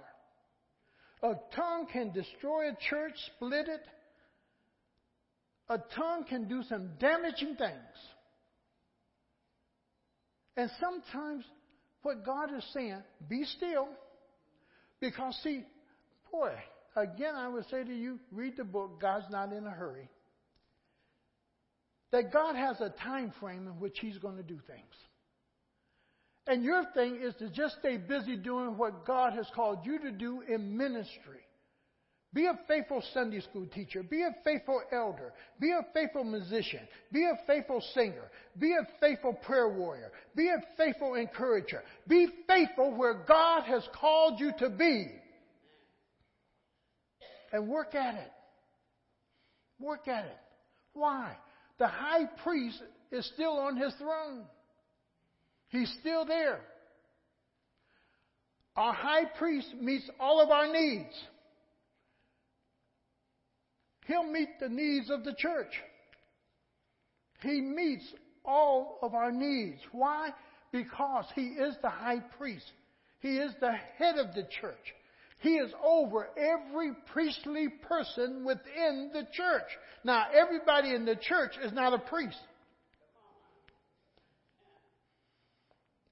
[1.22, 3.80] A tongue can destroy a church, split it.
[5.68, 7.72] A tongue can do some damaging things.
[10.56, 11.44] And sometimes
[12.02, 13.88] what God is saying, be still.
[15.00, 15.64] Because, see,
[16.32, 16.52] boy,
[16.96, 20.08] again, I would say to you, read the book, God's not in a hurry.
[22.10, 24.94] That God has a time frame in which He's going to do things.
[26.48, 30.10] And your thing is to just stay busy doing what God has called you to
[30.10, 31.40] do in ministry.
[32.32, 34.02] Be a faithful Sunday school teacher.
[34.02, 35.32] Be a faithful elder.
[35.60, 36.80] Be a faithful musician.
[37.12, 38.30] Be a faithful singer.
[38.58, 40.10] Be a faithful prayer warrior.
[40.34, 41.82] Be a faithful encourager.
[42.06, 45.06] Be faithful where God has called you to be.
[47.52, 48.32] And work at it.
[49.78, 50.38] Work at it.
[50.94, 51.36] Why?
[51.78, 54.44] The high priest is still on his throne.
[55.68, 56.60] He's still there.
[58.76, 61.14] Our high priest meets all of our needs.
[64.06, 65.72] He'll meet the needs of the church.
[67.42, 68.04] He meets
[68.44, 69.80] all of our needs.
[69.92, 70.30] Why?
[70.72, 72.70] Because He is the high priest.
[73.20, 74.94] He is the head of the church.
[75.40, 79.68] He is over every priestly person within the church.
[80.04, 82.38] Now, everybody in the church is not a priest.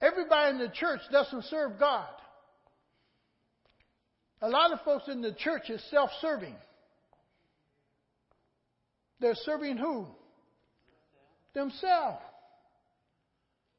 [0.01, 2.09] Everybody in the church doesn't serve God.
[4.43, 6.55] A lot of folks in the church is self serving.
[9.21, 10.07] They're serving who?
[11.55, 12.21] Themselves.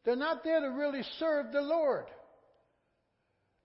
[0.04, 2.06] They're not there to really serve the Lord.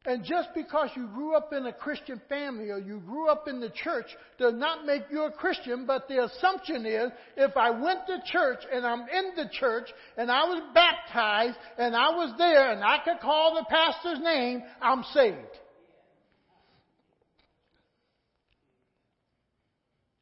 [0.05, 3.61] And just because you grew up in a Christian family or you grew up in
[3.61, 8.01] the church does not make you a Christian, but the assumption is if I went
[8.09, 12.73] to church and I'm in the church and I was baptized and I was there
[12.73, 15.37] and I could call the pastor's name, I'm saved.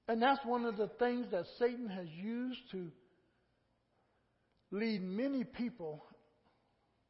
[0.08, 2.88] And that's one of the things that Satan has used to
[4.72, 6.04] lead many people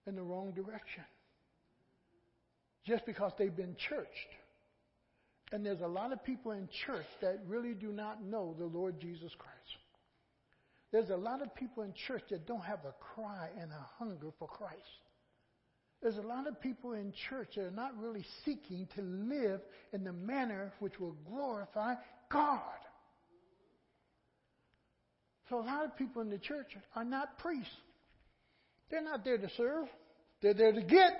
[0.06, 1.02] in the wrong direction
[2.90, 4.10] just because they've been churched.
[5.52, 9.00] And there's a lot of people in church that really do not know the Lord
[9.00, 9.56] Jesus Christ.
[10.92, 14.30] There's a lot of people in church that don't have a cry and a hunger
[14.40, 14.74] for Christ.
[16.02, 19.60] There's a lot of people in church that are not really seeking to live
[19.92, 21.94] in the manner which will glorify
[22.30, 22.60] God.
[25.48, 27.70] So a lot of people in the church are not priests.
[28.90, 29.86] They're not there to serve,
[30.42, 31.12] they're there to get,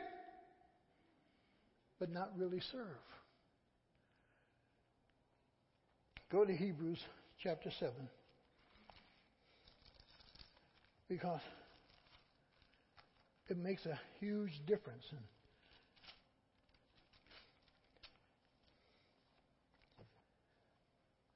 [2.01, 2.87] but not really serve.
[6.33, 6.99] Go to Hebrews
[7.43, 7.93] chapter 7.
[11.09, 11.41] Because
[13.49, 15.05] it makes a huge difference.
[15.11, 15.19] In,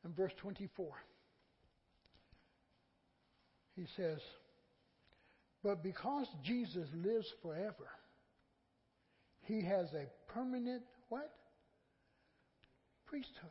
[0.04, 0.86] in verse 24,
[3.76, 4.20] he says,
[5.62, 7.88] But because Jesus lives forever,
[9.46, 11.30] he has a permanent what?
[13.06, 13.50] Priesthood.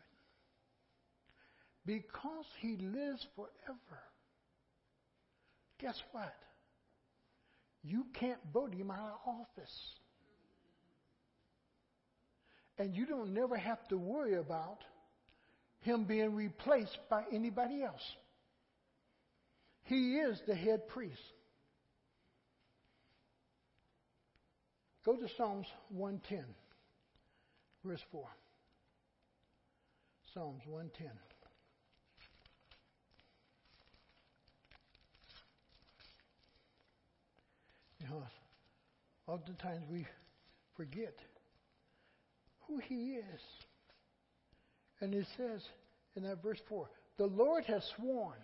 [1.85, 4.01] Because he lives forever.
[5.79, 6.33] Guess what?
[7.83, 9.75] You can't vote him out of office.
[12.77, 14.79] And you don't never have to worry about
[15.81, 18.01] him being replaced by anybody else.
[19.83, 21.19] He is the head priest.
[25.05, 26.45] Go to Psalms 110,
[27.83, 28.23] verse 4.
[30.33, 31.09] Psalms 110.
[37.99, 38.23] You know,
[39.27, 40.05] oftentimes we
[40.77, 41.15] forget
[42.67, 43.41] who He is.
[45.01, 45.61] And it says
[46.15, 46.87] in that verse 4
[47.17, 48.37] the Lord has sworn.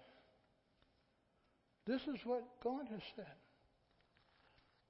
[1.87, 3.25] This is what God has said.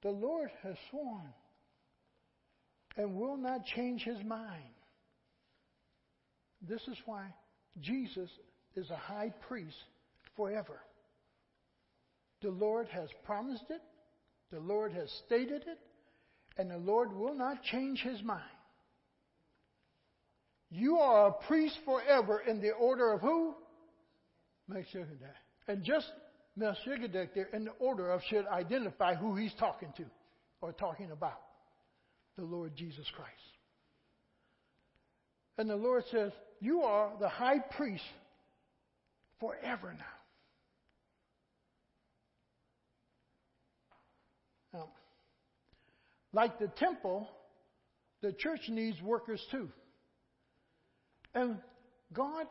[0.02, 1.32] The Lord has sworn
[2.96, 4.74] and will not change his mind.
[6.68, 7.26] This is why
[7.80, 8.28] Jesus
[8.76, 9.76] is a high priest
[10.36, 10.80] forever.
[12.42, 13.80] The Lord has promised it,
[14.52, 15.78] the Lord has stated it,
[16.58, 18.42] and the Lord will not change his mind.
[20.70, 23.54] You are a priest forever in the order of who?
[24.68, 25.34] Melchizedek.
[25.66, 26.06] And just
[26.56, 30.04] Melchizedek there in the order of should identify who he's talking to
[30.60, 31.40] or talking about
[32.40, 33.30] the Lord Jesus Christ.
[35.58, 38.02] And the Lord says, You are the high priest
[39.38, 40.04] forever now.
[44.72, 44.88] Now,
[46.32, 47.28] like the temple,
[48.22, 49.68] the church needs workers too.
[51.34, 51.58] And
[52.12, 52.46] God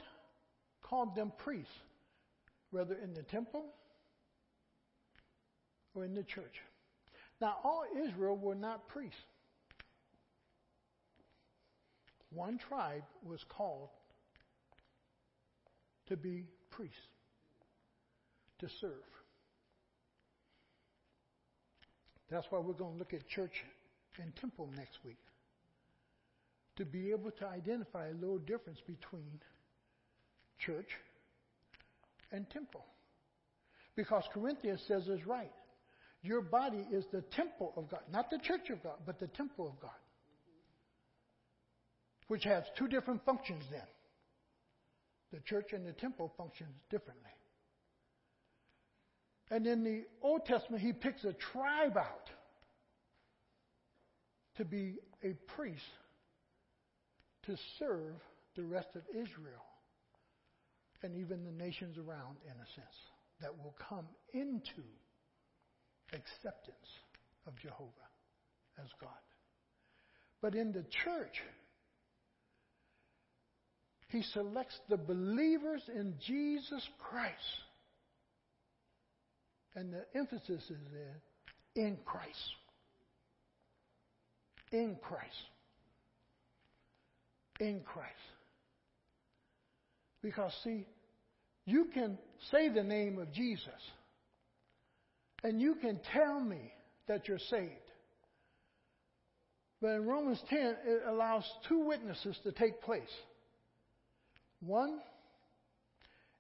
[0.84, 1.74] called them priests,
[2.70, 3.66] whether in the temple
[5.96, 6.54] or in the church.
[7.42, 9.18] Now, all Israel were not priests.
[12.32, 13.90] One tribe was called
[16.08, 16.98] to be priests,
[18.60, 18.92] to serve.
[22.30, 23.64] That's why we're going to look at church
[24.22, 25.18] and temple next week.
[26.78, 29.40] To be able to identify a little difference between
[30.60, 30.90] church
[32.32, 32.86] and temple.
[33.96, 35.52] Because Corinthians says it's right.
[36.22, 38.02] Your body is the temple of God.
[38.12, 39.92] Not the church of God, but the temple of God
[42.30, 43.82] which has two different functions then.
[45.34, 47.32] The church and the temple functions differently.
[49.52, 52.30] And in the Old Testament, he picks a tribe out
[54.58, 55.82] to be a priest
[57.48, 58.14] to serve
[58.56, 59.66] the rest of Israel
[61.02, 62.96] and even the nations around, in a sense,
[63.42, 64.84] that will come into
[66.14, 66.78] acceptance
[67.48, 67.90] of Jehovah
[68.78, 69.10] as God.
[70.42, 71.42] But in the church,
[74.10, 77.34] he selects the believers in Jesus Christ.
[79.76, 80.78] And the emphasis is
[81.76, 82.56] in, in Christ.
[84.72, 85.26] In Christ.
[87.60, 88.10] In Christ.
[90.24, 90.88] Because, see,
[91.66, 92.18] you can
[92.52, 93.70] say the name of Jesus,
[95.44, 96.74] and you can tell me
[97.08, 97.74] that you're saved.
[99.82, 103.04] But in Romans 10, it allows two witnesses to take place.
[104.62, 105.00] One,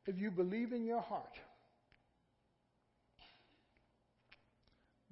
[0.05, 1.33] if you believe in your heart,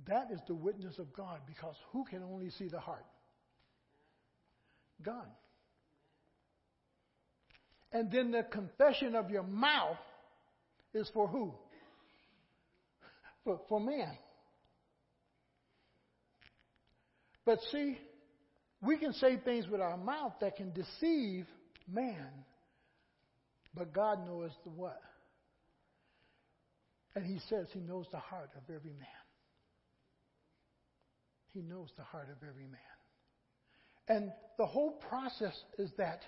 [0.07, 3.05] that is the witness of God because who can only see the heart?
[5.03, 5.27] God.
[7.91, 9.97] And then the confession of your mouth
[10.93, 11.53] is for who?
[13.43, 14.17] For, for man.
[17.45, 17.97] But see,
[18.81, 21.45] we can say things with our mouth that can deceive
[21.87, 22.27] man.
[23.77, 24.99] But God knows the what?
[27.15, 29.07] And He says He knows the heart of every man.
[31.53, 32.81] He knows the heart of every man.
[34.07, 36.21] And the whole process is that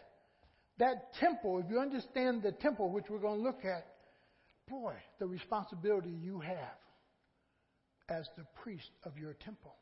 [0.77, 3.85] that temple, if you understand the temple, which we're going to look at,
[4.67, 6.77] boy, the responsibility you have
[8.09, 9.75] as the priest of your temple.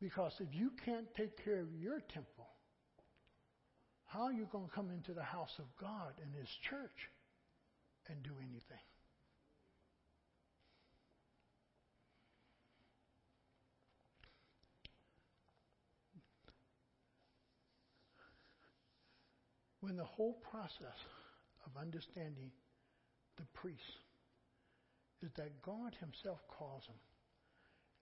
[0.00, 2.46] Because if you can't take care of your temple,
[4.08, 7.10] how are you going to come into the house of God and His church
[8.08, 8.78] and do anything?
[19.80, 20.98] When the whole process
[21.66, 22.50] of understanding
[23.36, 23.82] the priest
[25.22, 26.96] is that God Himself calls them.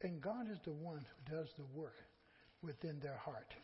[0.02, 1.96] And God is the one who does the work
[2.62, 3.54] within their heart.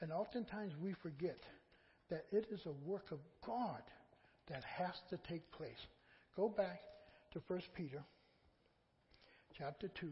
[0.00, 1.38] And oftentimes we forget
[2.10, 3.82] that it is a work of God
[4.48, 5.86] that has to take place.
[6.36, 6.80] Go back
[7.32, 8.02] to 1 Peter
[9.58, 10.08] chapter 2,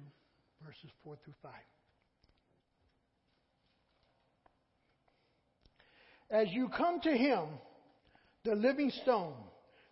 [0.64, 1.52] verses 4 through 5.
[6.30, 7.44] As you come to him,
[8.44, 9.34] the living stone,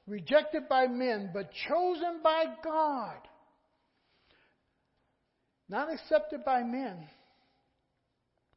[0.07, 3.19] rejected by men, but chosen by God,
[5.69, 7.07] not accepted by men.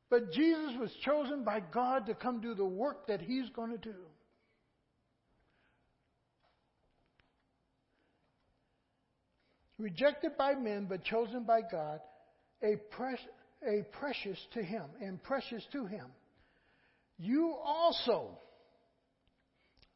[0.10, 3.78] But Jesus was chosen by God to come do the work that he's going to
[3.78, 3.95] do.
[9.78, 11.99] Rejected by men, but chosen by God,
[12.64, 12.76] a,
[13.68, 16.06] a precious to him, and precious to him.
[17.18, 18.38] You also,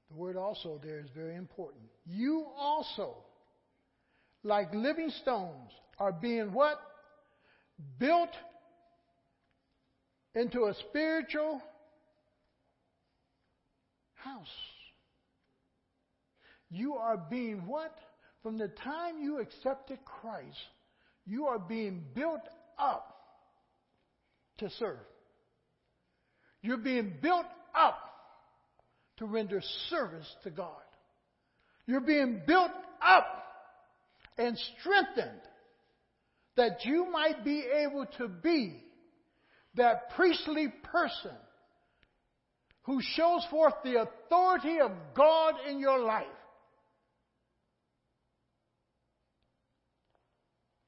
[0.09, 1.83] the word also there is very important.
[2.05, 3.17] You also,
[4.43, 6.77] like living stones, are being what?
[7.99, 8.29] Built
[10.39, 11.61] into a spiritual
[14.15, 14.47] house.
[16.71, 17.93] You are being what?
[18.41, 20.57] From the time you accepted Christ,
[21.25, 22.41] you are being built
[22.77, 23.15] up
[24.59, 24.99] to serve.
[26.61, 27.99] You're being built up
[29.17, 30.75] to render service to God.
[31.85, 32.71] You're being built
[33.05, 33.27] up
[34.37, 35.41] and strengthened
[36.55, 38.83] that you might be able to be
[39.79, 41.31] that priestly person
[42.83, 46.25] who shows forth the authority of God in your life.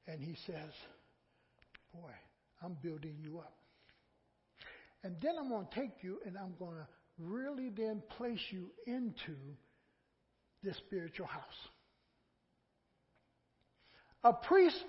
[0.06, 0.72] And he says,
[1.94, 2.10] Boy,
[2.62, 3.54] I'm building you up.
[5.04, 6.86] And then I'm going to take you and I'm going to
[7.18, 9.36] really then place you into
[10.62, 11.42] this spiritual house.
[14.22, 14.84] A priest,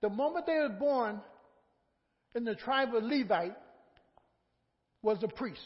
[0.00, 1.20] the moment they were born
[2.34, 3.56] in the tribe of Levite,
[5.02, 5.60] was a priest.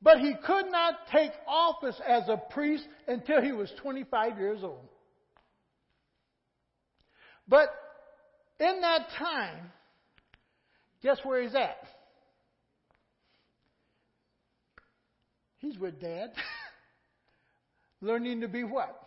[0.00, 4.88] But he could not take office as a priest until he was 25 years old.
[7.46, 7.68] But
[8.58, 9.70] in that time,
[11.02, 11.84] Guess where he's at?
[15.58, 16.32] He's with dad.
[18.00, 18.98] learning to be what?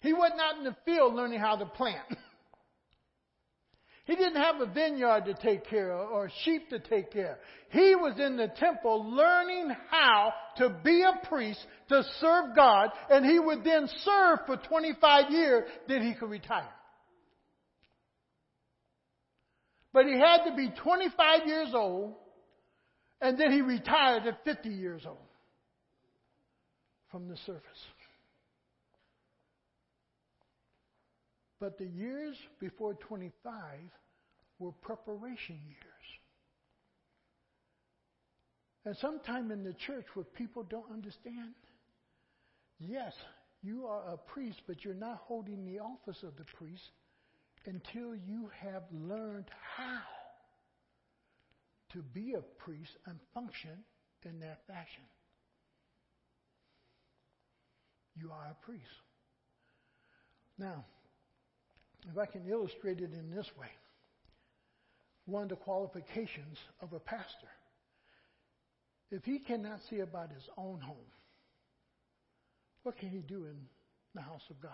[0.00, 2.06] He was not in the field learning how to plant.
[4.04, 7.38] he didn't have a vineyard to take care of or sheep to take care of.
[7.70, 13.24] He was in the temple learning how to be a priest to serve God, and
[13.24, 16.68] he would then serve for 25 years, then he could retire.
[19.94, 22.14] But he had to be 25 years old,
[23.22, 25.16] and then he retired at 50 years old
[27.10, 27.62] from the service.
[31.64, 33.32] But the years before 25
[34.58, 36.06] were preparation years.
[38.84, 41.54] And sometime in the church where people don't understand,
[42.78, 43.14] yes,
[43.62, 46.90] you are a priest, but you're not holding the office of the priest
[47.64, 50.02] until you have learned how
[51.94, 53.84] to be a priest and function
[54.22, 55.04] in that fashion.
[58.20, 58.84] You are a priest.
[60.58, 60.84] Now,
[62.10, 63.68] if I can illustrate it in this way,
[65.26, 67.48] one of the qualifications of a pastor,
[69.10, 70.96] if he cannot see about his own home,
[72.82, 73.56] what can he do in
[74.14, 74.72] the house of God?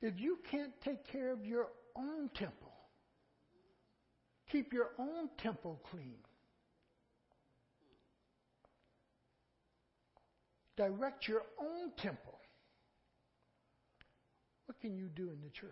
[0.00, 2.72] If you can't take care of your own temple,
[4.52, 6.18] keep your own temple clean,
[10.76, 12.38] direct your own temple,
[14.66, 15.70] what can you do in the church?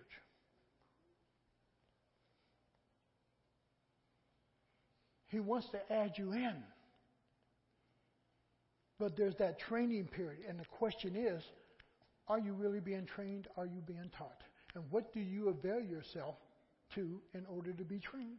[5.29, 6.63] He wants to add you in.
[8.99, 11.43] But there's that training period, and the question is
[12.29, 13.49] are you really being trained?
[13.57, 14.43] Are you being taught?
[14.75, 16.37] And what do you avail yourself
[16.95, 18.39] to in order to be trained?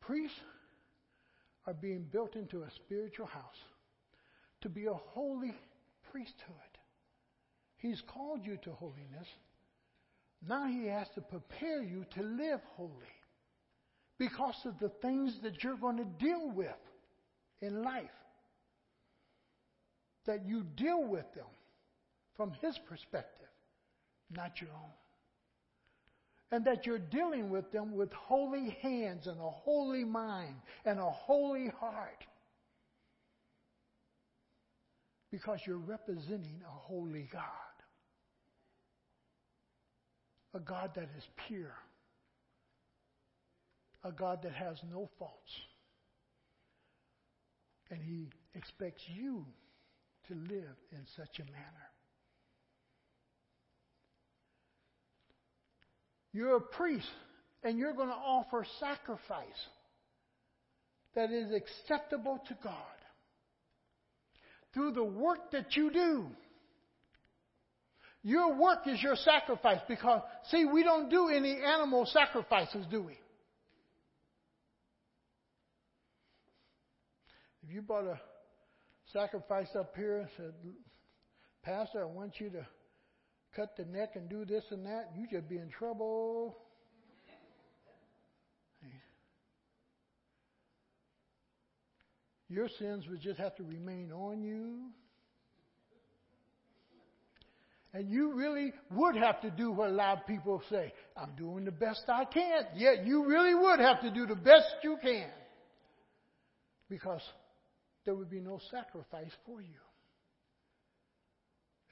[0.00, 0.38] Priests
[1.66, 3.62] are being built into a spiritual house
[4.60, 5.54] to be a holy
[6.10, 6.54] priesthood.
[7.76, 9.28] He's called you to holiness.
[10.46, 12.90] Now he has to prepare you to live holy
[14.18, 16.68] because of the things that you're going to deal with
[17.60, 18.04] in life.
[20.26, 21.46] That you deal with them
[22.36, 23.46] from his perspective,
[24.30, 24.92] not your own.
[26.52, 31.10] And that you're dealing with them with holy hands and a holy mind and a
[31.10, 32.24] holy heart.
[35.30, 37.42] Because you're representing a holy God.
[40.54, 41.74] A God that is pure.
[44.04, 45.52] A God that has no faults.
[47.90, 49.44] And He expects you
[50.28, 51.90] to live in such a manner.
[56.36, 57.08] You're a priest,
[57.64, 59.40] and you're going to offer sacrifice
[61.14, 62.74] that is acceptable to God
[64.74, 66.26] through the work that you do.
[68.22, 70.20] Your work is your sacrifice because,
[70.50, 73.18] see, we don't do any animal sacrifices, do we?
[77.66, 78.20] If you brought a
[79.10, 80.52] sacrifice up here and said,
[81.62, 82.66] Pastor, I want you to
[83.56, 86.56] cut the neck and do this and that, you just be in trouble.
[92.48, 94.90] Your sins would just have to remain on you.
[97.92, 100.92] And you really would have to do what a lot of people say.
[101.16, 102.66] I'm doing the best I can.
[102.76, 105.30] Yet you really would have to do the best you can.
[106.88, 107.22] Because
[108.04, 109.85] there would be no sacrifice for you.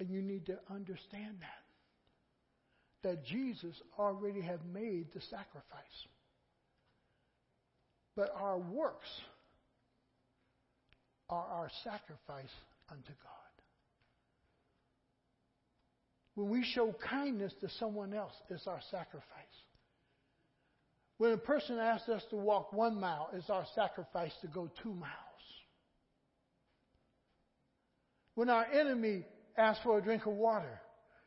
[0.01, 3.09] And you need to understand that.
[3.09, 6.09] That Jesus already had made the sacrifice.
[8.16, 9.09] But our works
[11.28, 12.53] are our sacrifice
[12.90, 13.45] unto God.
[16.34, 19.22] When we show kindness to someone else, it's our sacrifice.
[21.18, 24.92] When a person asks us to walk one mile, it's our sacrifice to go two
[24.92, 25.12] miles.
[28.34, 29.24] When our enemy
[29.57, 30.80] asks for a drink of water,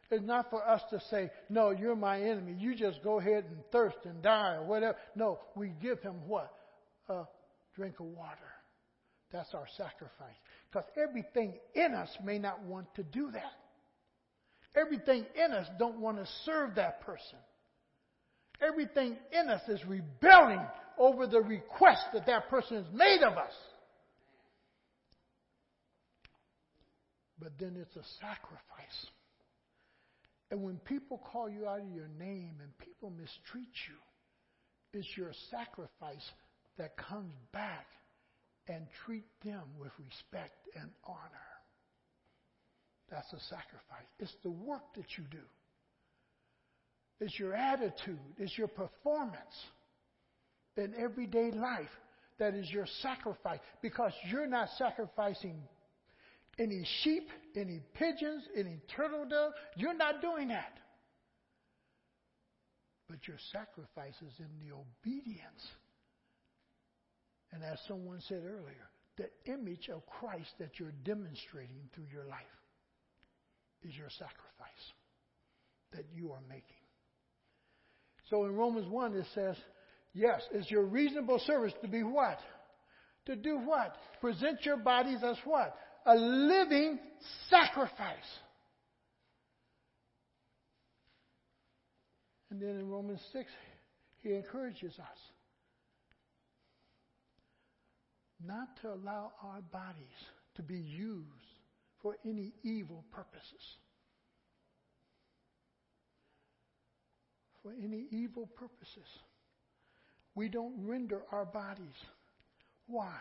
[0.09, 2.55] it's not for us to say, No, you're my enemy.
[2.57, 4.97] You just go ahead and thirst and die or whatever.
[5.15, 6.53] No, we give him what?
[7.09, 7.23] A
[7.75, 8.37] drink of water.
[9.31, 10.35] That's our sacrifice.
[10.71, 13.51] Because everything in us may not want to do that.
[14.75, 17.39] Everything in us don't want to serve that person.
[18.61, 20.65] Everything in us is rebelling
[20.97, 23.51] over the request that that person has made of us.
[27.39, 29.07] But then it's a sacrifice.
[30.49, 35.31] And when people call you out of your name and people mistreat you, it's your
[35.51, 36.31] sacrifice
[36.77, 37.87] that comes back
[38.67, 41.47] and treat them with respect and honor.
[43.09, 44.07] That's a sacrifice.
[44.19, 45.37] It's the work that you do.
[47.19, 48.19] It's your attitude.
[48.37, 49.55] It's your performance
[50.75, 51.89] in everyday life
[52.39, 55.57] that is your sacrifice because you're not sacrificing
[56.59, 59.53] any sheep, any pigeons, any turtle dove.
[59.75, 60.73] You're not doing that.
[63.09, 65.63] But your sacrifice is in the obedience
[67.51, 72.39] and as someone said earlier, the image of Christ that you're demonstrating through your life
[73.83, 74.85] is your sacrifice
[75.93, 76.63] that you are making.
[78.29, 79.55] So in Romans 1, it says,
[80.13, 82.39] yes, it's your reasonable service to be what?
[83.27, 83.95] To do what?
[84.19, 85.75] Present your bodies as what?
[86.07, 86.99] A living
[87.49, 88.39] sacrifice.
[92.49, 93.45] And then in Romans 6,
[94.23, 95.17] he encourages us
[98.45, 100.05] not to allow our bodies
[100.55, 101.27] to be used
[102.01, 103.43] for any evil purposes.
[107.63, 109.07] For any evil purposes.
[110.35, 111.95] We don't render our bodies.
[112.85, 113.17] Why?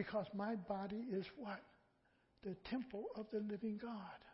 [0.00, 1.60] Because my body is what?
[2.42, 4.24] The temple of the living God.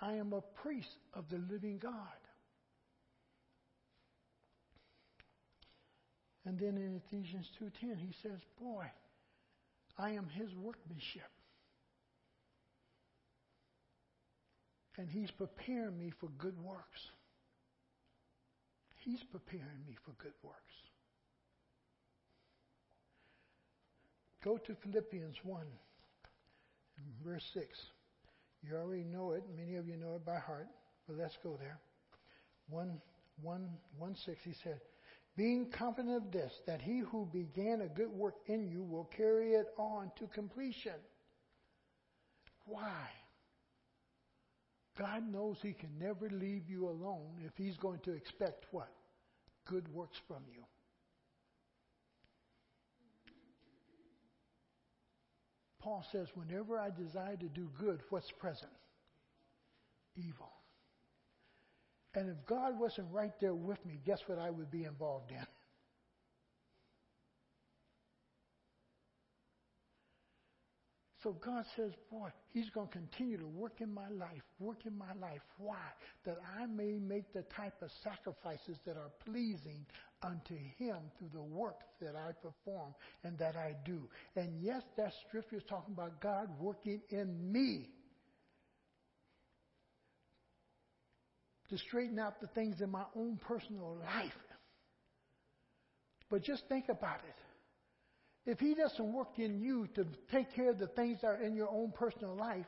[0.00, 2.20] I am a priest of the living God.
[6.44, 8.88] And then in Ephesians 2:10 he says, "Boy,
[9.96, 11.32] I am his workmanship."
[14.96, 17.10] And he's preparing me for good works.
[18.98, 20.87] He's preparing me for good works.
[24.44, 25.66] Go to Philippians 1,
[27.24, 27.66] verse 6.
[28.62, 29.42] You already know it.
[29.56, 30.68] Many of you know it by heart,
[31.06, 31.78] but let's go there.
[32.70, 33.00] 1,
[33.42, 33.68] 1,
[33.98, 34.80] 1 6, he said,
[35.36, 39.52] Being confident of this, that he who began a good work in you will carry
[39.52, 41.00] it on to completion.
[42.66, 43.08] Why?
[44.98, 48.92] God knows he can never leave you alone if he's going to expect what?
[49.66, 50.64] Good works from you.
[55.88, 58.70] Paul says, whenever I desire to do good, what's present?
[60.16, 60.52] Evil.
[62.14, 65.46] And if God wasn't right there with me, guess what I would be involved in?
[71.22, 74.96] So God says, boy, He's going to continue to work in my life, work in
[74.96, 75.40] my life.
[75.58, 75.76] Why?
[76.24, 79.84] That I may make the type of sacrifices that are pleasing
[80.22, 82.94] unto Him through the work that I perform
[83.24, 84.08] and that I do.
[84.36, 87.88] And yes, that scripture is talking about God working in me
[91.70, 94.32] to straighten out the things in my own personal life.
[96.30, 97.47] But just think about it.
[98.48, 101.54] If He doesn't work in you to take care of the things that are in
[101.54, 102.64] your own personal life,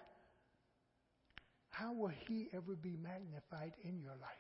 [1.70, 4.30] how will He ever be magnified in your life?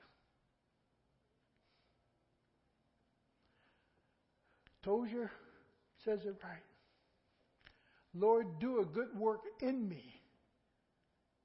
[4.84, 5.30] Tozer
[6.04, 6.60] says it right.
[8.12, 10.04] Lord, do a good work in me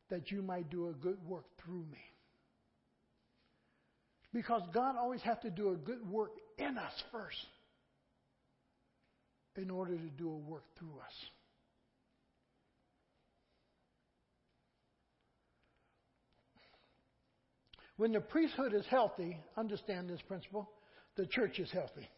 [0.10, 2.04] that you might do a good work through me.
[4.34, 7.48] Because God always has to do a good work in us first
[9.58, 11.14] in order to do a work through us.
[17.98, 20.70] When the priesthood is healthy, understand this principle,
[21.16, 22.10] the church is healthy.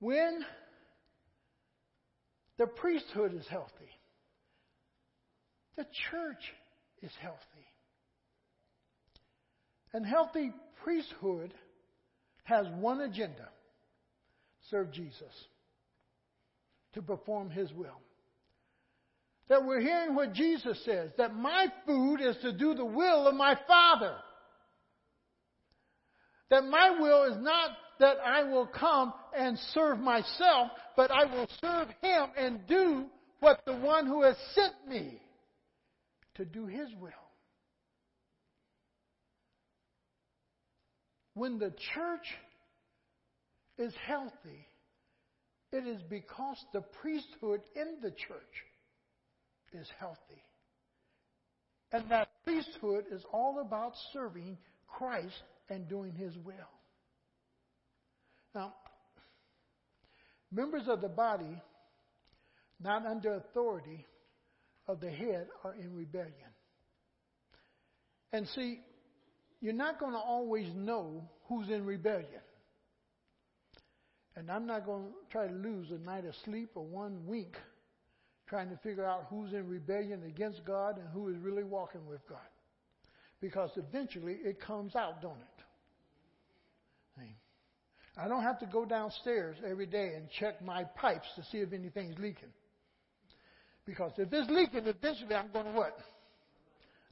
[0.00, 0.44] When
[2.58, 3.90] the priesthood is healthy,
[5.76, 6.42] the church
[7.02, 7.38] is healthy.
[9.92, 11.54] And healthy priesthood
[12.44, 13.48] has one agenda
[14.70, 15.32] serve Jesus,
[16.94, 18.00] to perform His will.
[19.48, 23.34] That we're hearing what Jesus says, that my food is to do the will of
[23.34, 24.14] my Father.
[26.50, 31.48] That my will is not that I will come and serve myself, but I will
[31.60, 33.06] serve Him and do
[33.40, 35.20] what the one who has sent me
[36.36, 37.10] to do His will.
[41.34, 42.26] When the church
[43.80, 44.66] is healthy,
[45.72, 48.64] it is because the priesthood in the church
[49.72, 50.42] is healthy.
[51.92, 56.54] And that priesthood is all about serving Christ and doing His will.
[58.54, 58.74] Now,
[60.52, 61.60] members of the body,
[62.80, 64.06] not under authority
[64.86, 66.32] of the head, are in rebellion.
[68.32, 68.80] And see,
[69.60, 72.40] you're not going to always know who's in rebellion.
[74.36, 77.56] And I'm not going to try to lose a night of sleep or one wink
[78.48, 82.20] trying to figure out who's in rebellion against God and who is really walking with
[82.28, 82.38] God.
[83.40, 85.60] Because eventually it comes out, don't it?
[88.16, 91.72] I don't have to go downstairs every day and check my pipes to see if
[91.72, 92.52] anything's leaking.
[93.86, 95.96] Because if it's leaking, eventually I'm going to what?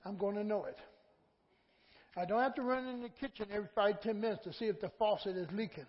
[0.04, 0.76] I'm going to know it.
[2.16, 4.80] I don't have to run in the kitchen every five, ten minutes to see if
[4.80, 5.86] the faucet is leaking.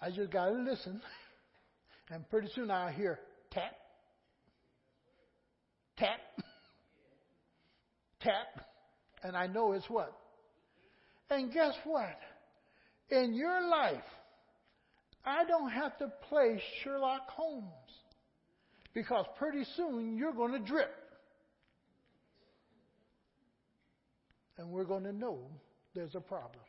[0.00, 1.00] I just got to listen.
[2.10, 3.18] And pretty soon I'll hear
[3.50, 3.72] tap,
[5.98, 6.20] tap,
[8.20, 8.66] tap.
[9.22, 10.12] And I know it's what?
[11.30, 12.16] And guess what?
[13.10, 14.04] In your life,
[15.24, 17.64] I don't have to play Sherlock Holmes
[18.94, 20.94] because pretty soon you're going to drip.
[24.58, 25.38] And we're going to know
[25.94, 26.64] there's a problem.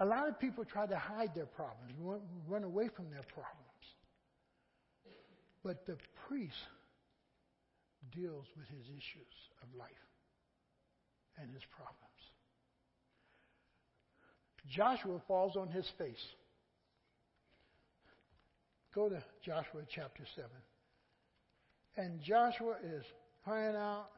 [0.00, 1.92] A lot of people try to hide their problems,
[2.48, 3.60] run away from their problems.
[5.62, 6.56] But the priest
[8.14, 9.90] deals with his issues of life
[11.38, 11.98] and his problems.
[14.68, 16.24] Joshua falls on his face.
[18.94, 20.50] Go to Joshua chapter 7.
[21.96, 23.04] And Joshua is
[23.44, 24.08] crying out,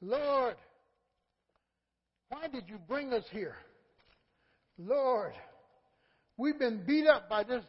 [0.00, 0.56] Lord,
[2.28, 3.56] why did you bring us here?
[4.78, 5.32] Lord,
[6.36, 7.64] we've been beat up by this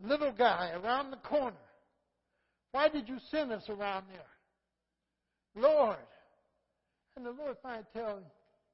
[0.00, 1.56] little guy around the corner.
[2.72, 5.62] Why did you send us around there?
[5.62, 5.96] Lord.
[7.16, 8.24] And the Lord finally tells him,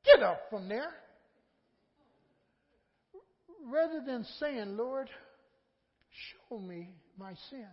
[0.04, 0.90] Get up from there.
[3.66, 5.08] Rather than saying, Lord,
[6.48, 7.66] show me my sin,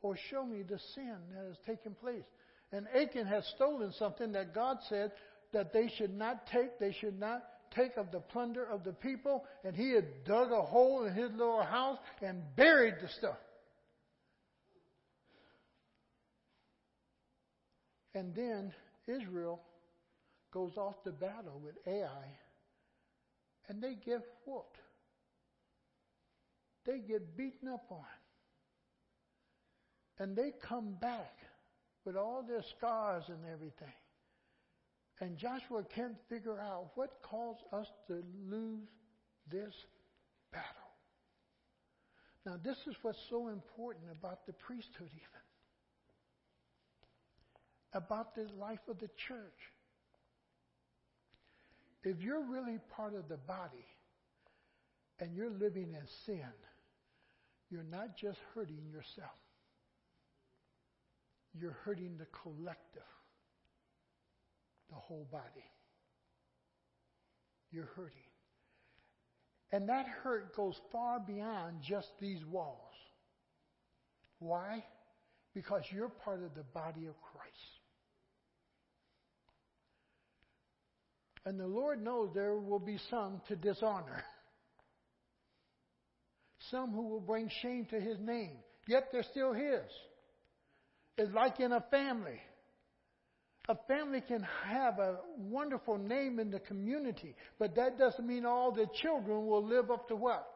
[0.00, 2.24] or show me the sin that has taken place.
[2.72, 5.12] And Achan has stolen something that God said
[5.52, 7.44] that they should not take, they should not
[7.76, 11.30] take of the plunder of the people, and he had dug a hole in his
[11.32, 13.36] little house and buried the stuff.
[18.14, 18.72] And then
[19.06, 19.60] Israel
[20.52, 22.24] goes off to battle with Ai,
[23.68, 24.78] and they get whooped.
[26.86, 28.04] They get beaten up on.
[30.18, 31.36] And they come back
[32.06, 33.92] with all their scars and everything.
[35.20, 38.88] And Joshua can't figure out what caused us to lose
[39.50, 39.72] this
[40.52, 40.66] battle.
[42.44, 45.42] Now, this is what's so important about the priesthood, even
[47.92, 49.72] about the life of the church.
[52.04, 53.86] If you're really part of the body
[55.18, 56.52] and you're living in sin,
[57.70, 59.40] you're not just hurting yourself,
[61.58, 63.02] you're hurting the collective,
[64.90, 65.64] the whole body.
[67.70, 68.22] You're hurting.
[69.72, 72.78] And that hurt goes far beyond just these walls.
[74.38, 74.84] Why?
[75.54, 77.46] Because you're part of the body of Christ.
[81.44, 84.24] And the Lord knows there will be some to dishonor.
[86.70, 88.56] Some who will bring shame to his name.
[88.88, 89.84] Yet they're still his.
[91.16, 92.40] It's like in a family.
[93.68, 98.70] A family can have a wonderful name in the community, but that doesn't mean all
[98.70, 100.46] the children will live up to what?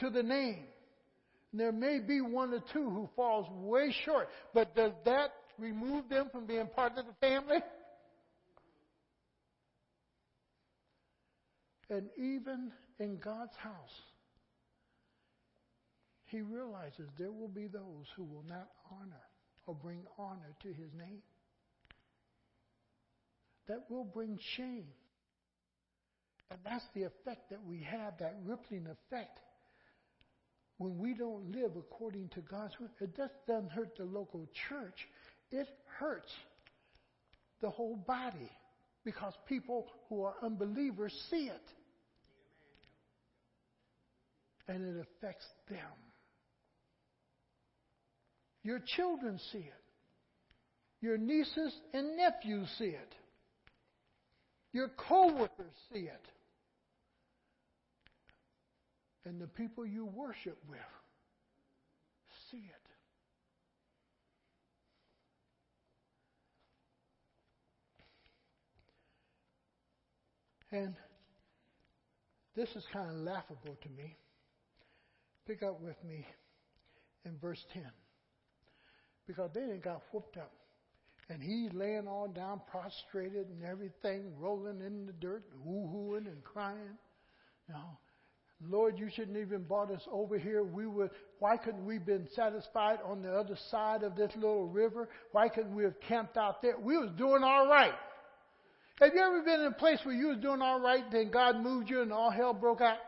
[0.00, 0.64] To the name.
[1.50, 6.08] And there may be one or two who falls way short, but does that remove
[6.10, 7.62] them from being part of the family?
[11.88, 13.72] And even in God's house,
[16.26, 19.22] he realizes there will be those who will not honor
[19.66, 21.22] or bring honor to his name.
[23.68, 24.86] That will bring shame.
[26.50, 29.40] And that's the effect that we have, that rippling effect.
[30.78, 35.08] When we don't live according to God's word, it just doesn't hurt the local church,
[35.50, 36.32] it hurts
[37.60, 38.50] the whole body
[39.04, 41.70] because people who are unbelievers see it.
[44.66, 45.78] And it affects them.
[48.62, 49.72] Your children see it.
[51.02, 53.14] Your nieces and nephews see it.
[54.74, 56.20] Your co-workers see it.
[59.24, 60.78] And the people you worship with
[62.50, 62.88] see it.
[70.76, 70.94] And
[72.56, 74.16] this is kind of laughable to me.
[75.46, 76.26] Pick up with me
[77.24, 77.84] in verse 10.
[79.28, 80.50] Because they didn't got whooped up.
[81.30, 86.98] And he's laying all down, prostrated and everything, rolling in the dirt, woo-hooing and crying.
[87.68, 87.98] No.
[88.68, 90.62] Lord, you shouldn't even brought us over here.
[90.62, 95.08] We would, why couldn't we been satisfied on the other side of this little river?
[95.32, 96.78] Why couldn't we have camped out there?
[96.78, 97.94] We was doing all right.
[99.00, 101.60] Have you ever been in a place where you was doing all right, then God
[101.60, 102.98] moved you and all hell broke out?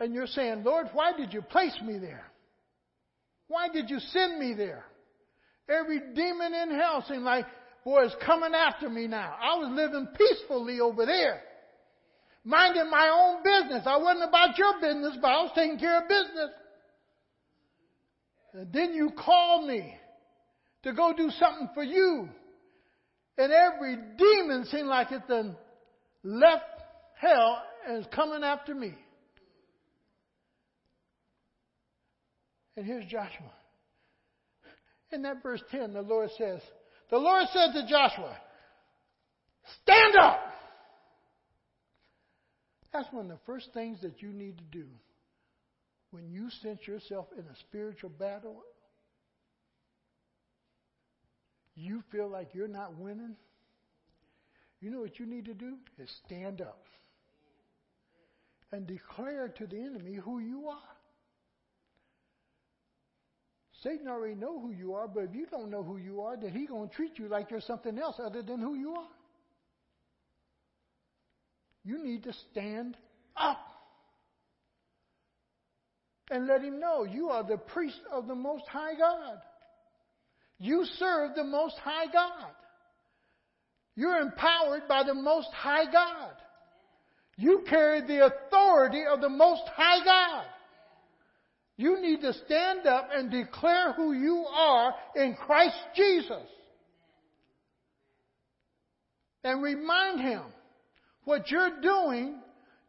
[0.00, 2.24] And you're saying, Lord, why did you place me there?
[3.48, 4.84] Why did you send me there?
[5.68, 7.46] Every demon in hell seemed like,
[7.84, 9.34] boy, it's coming after me now.
[9.40, 11.40] I was living peacefully over there,
[12.44, 13.84] minding my own business.
[13.86, 16.50] I wasn't about your business, but I was taking care of business.
[18.54, 19.94] And then you called me
[20.84, 22.28] to go do something for you.
[23.36, 25.56] And every demon seemed like it then
[26.22, 26.64] left
[27.20, 28.94] hell and is coming after me.
[32.76, 33.52] And here's Joshua.
[35.12, 36.60] In that verse 10, the Lord says,
[37.10, 38.36] The Lord said to Joshua,
[39.82, 40.40] Stand up!
[42.92, 44.86] That's one of the first things that you need to do
[46.10, 48.62] when you sense yourself in a spiritual battle.
[51.74, 53.36] You feel like you're not winning.
[54.80, 55.76] You know what you need to do?
[55.98, 56.84] Is stand up
[58.70, 60.93] and declare to the enemy who you are.
[63.84, 66.52] Satan already know who you are, but if you don't know who you are, then
[66.52, 69.08] he's going to treat you like you're something else other than who you are.
[71.84, 72.96] You need to stand
[73.36, 73.60] up
[76.30, 79.36] and let him know you are the priest of the Most High God.
[80.58, 82.52] You serve the Most High God.
[83.96, 86.32] You're empowered by the Most High God.
[87.36, 90.46] You carry the authority of the Most High God.
[91.76, 96.42] You need to stand up and declare who you are in Christ Jesus.
[99.42, 100.42] And remind him
[101.24, 102.36] what you're doing,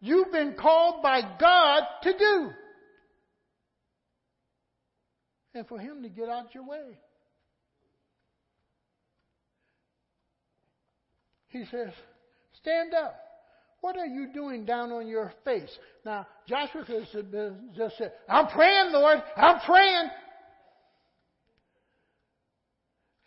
[0.02, 2.50] you've been called by God to do.
[5.56, 6.98] And for him to get out your way.
[11.48, 11.90] He says,
[12.60, 13.25] Stand up.
[13.86, 15.70] What are you doing down on your face?
[16.04, 16.84] Now, Joshua
[17.78, 19.20] just said, I'm praying, Lord.
[19.38, 20.10] I'm praying.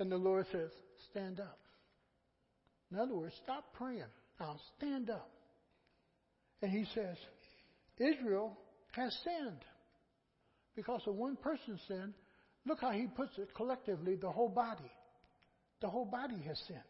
[0.00, 0.70] And the Lord says,
[1.12, 1.60] Stand up.
[2.90, 4.02] In other words, stop praying.
[4.40, 5.30] Now stand up.
[6.60, 7.16] And he says,
[7.96, 8.58] Israel
[8.96, 9.64] has sinned.
[10.74, 12.12] Because of one person's sin,
[12.66, 14.90] look how he puts it collectively the whole body.
[15.82, 16.80] The whole body has sinned.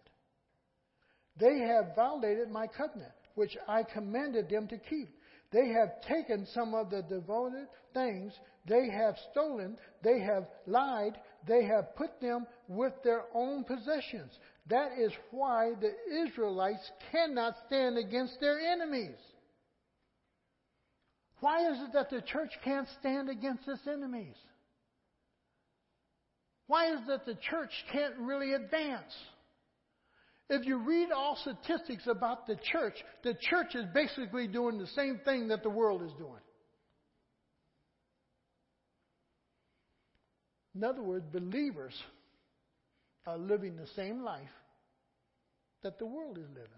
[1.38, 5.08] They have violated my covenant, which I commanded them to keep.
[5.52, 8.32] They have taken some of the devoted things.
[8.66, 9.78] They have stolen.
[10.02, 11.12] They have lied.
[11.46, 14.32] They have put them with their own possessions.
[14.68, 15.94] That is why the
[16.26, 19.16] Israelites cannot stand against their enemies.
[21.40, 24.34] Why is it that the church can't stand against its enemies?
[26.66, 29.14] Why is it that the church can't really advance?
[30.50, 35.20] If you read all statistics about the church, the church is basically doing the same
[35.24, 36.40] thing that the world is doing.
[40.74, 41.94] In other words, believers
[43.26, 44.48] are living the same life
[45.82, 46.68] that the world is living.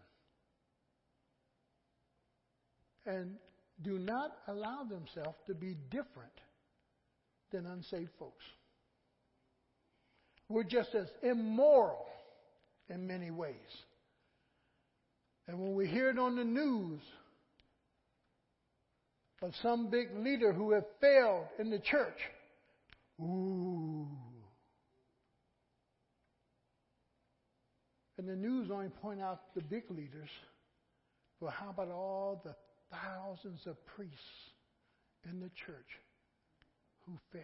[3.07, 3.37] And
[3.83, 6.33] do not allow themselves to be different
[7.53, 8.45] than unsaved folks.
[10.49, 12.07] We're just as immoral
[12.91, 13.55] in many ways.
[15.47, 17.01] And when we hear it on the news
[19.43, 22.19] of some big leader who have failed in the church,
[23.21, 24.07] ooh.
[28.19, 30.29] And the news only point out the big leaders.
[31.41, 32.55] Well, how about all the
[32.93, 34.15] thousands of priests
[35.25, 35.89] in the church
[37.07, 37.43] who fail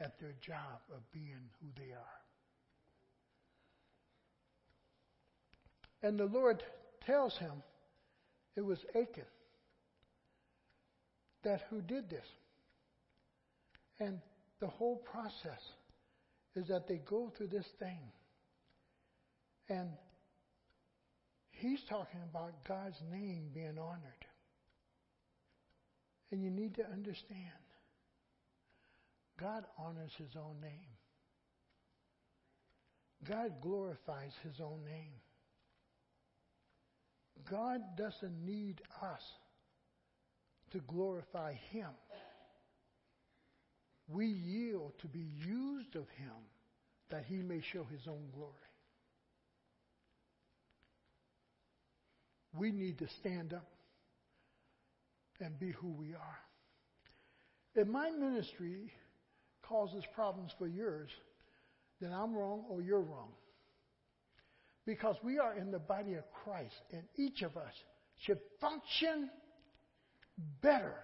[0.00, 2.25] at their job of being who they are?
[6.06, 6.62] And the Lord
[7.04, 7.64] tells him
[8.54, 9.24] it was Achan
[11.42, 12.24] that who did this.
[13.98, 14.20] And
[14.60, 15.60] the whole process
[16.54, 17.98] is that they go through this thing.
[19.68, 19.88] And
[21.50, 24.26] he's talking about God's name being honored.
[26.30, 27.64] And you need to understand
[29.40, 30.86] God honors his own name.
[33.28, 35.14] God glorifies his own name.
[37.50, 39.22] God doesn't need us
[40.72, 41.90] to glorify Him.
[44.08, 46.32] We yield to be used of Him
[47.10, 48.52] that He may show His own glory.
[52.58, 53.68] We need to stand up
[55.40, 56.38] and be who we are.
[57.74, 58.90] If my ministry
[59.62, 61.10] causes problems for yours,
[62.00, 63.28] then I'm wrong or you're wrong.
[64.86, 67.72] Because we are in the body of Christ, and each of us
[68.24, 69.28] should function
[70.62, 70.94] better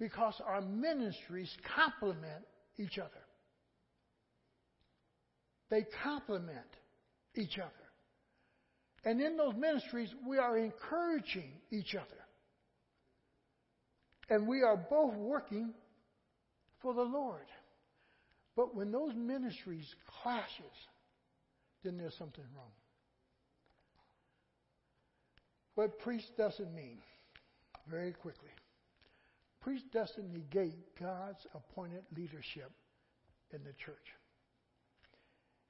[0.00, 2.44] because our ministries complement
[2.76, 3.10] each other.
[5.70, 6.58] They complement
[7.36, 7.70] each other.
[9.04, 12.06] And in those ministries, we are encouraging each other.
[14.28, 15.72] And we are both working
[16.80, 17.46] for the Lord.
[18.56, 19.86] But when those ministries
[20.22, 20.74] clashes,
[21.82, 22.70] then there's something wrong.
[25.74, 26.98] What priest doesn't mean,
[27.88, 28.50] very quickly.
[29.60, 32.70] Priest doesn't negate God's appointed leadership
[33.52, 34.14] in the church.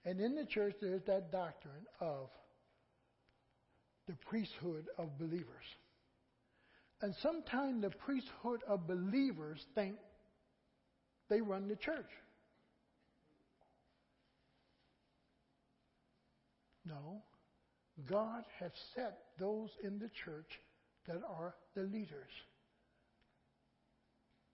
[0.04, 2.28] And in the church, there's that doctrine of
[4.06, 5.64] the priesthood of believers.
[7.00, 9.96] And sometimes the priesthood of believers think
[11.30, 12.10] they run the church.
[16.84, 17.22] No.
[18.06, 20.60] God has set those in the church
[21.06, 22.30] that are the leaders,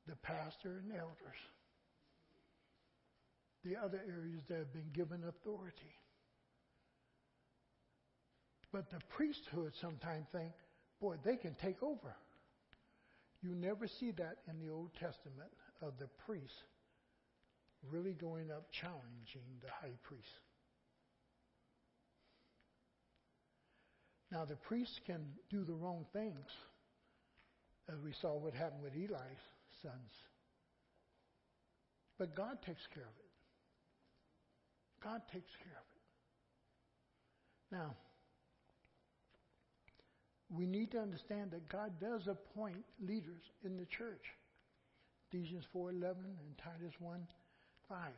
[0.07, 1.41] the pastor and elders,
[3.65, 5.95] the other areas that have been given authority.
[8.73, 10.53] But the priesthood sometimes think,
[11.01, 12.17] boy, they can take over.
[13.43, 15.51] You never see that in the Old Testament
[15.83, 16.63] of the priests
[17.91, 20.29] really going up challenging the high priest.
[24.31, 25.21] Now, the priests can
[25.51, 26.47] do the wrong things,
[27.89, 29.43] as we saw what happened with Eli's
[29.83, 30.13] sons.
[32.19, 33.31] But God takes care of it.
[35.03, 36.03] God takes care of it.
[37.73, 37.97] Now,
[40.51, 44.37] we need to understand that God does appoint leaders in the church.
[45.33, 48.13] Ephesians 4:11 and Titus 1:5.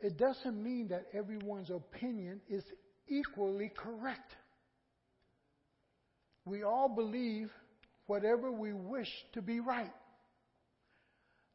[0.00, 2.64] It doesn't mean that everyone's opinion is
[3.06, 4.36] equally correct.
[6.48, 7.50] We all believe
[8.06, 9.92] whatever we wish to be right.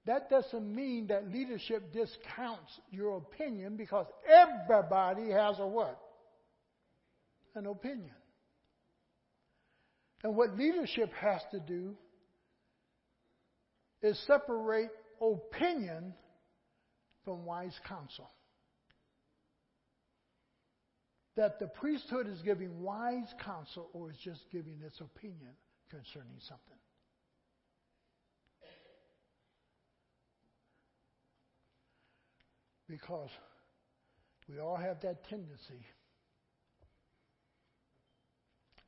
[0.05, 5.99] That doesn't mean that leadership discounts your opinion because everybody has a what?
[7.55, 8.11] An opinion.
[10.23, 11.95] And what leadership has to do
[14.01, 14.91] is separate
[15.21, 16.13] opinion
[17.23, 18.29] from wise counsel.
[21.35, 25.51] That the priesthood is giving wise counsel or is just giving its opinion
[25.89, 26.77] concerning something.
[32.87, 33.29] Because
[34.47, 35.85] we all have that tendency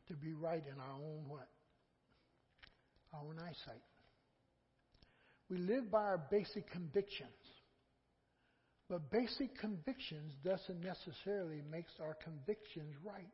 [0.08, 1.48] to be right in our own what?
[3.14, 3.82] Our own eyesight.
[5.50, 7.30] We live by our basic convictions.
[8.90, 13.32] But basic convictions doesn't necessarily make our convictions right.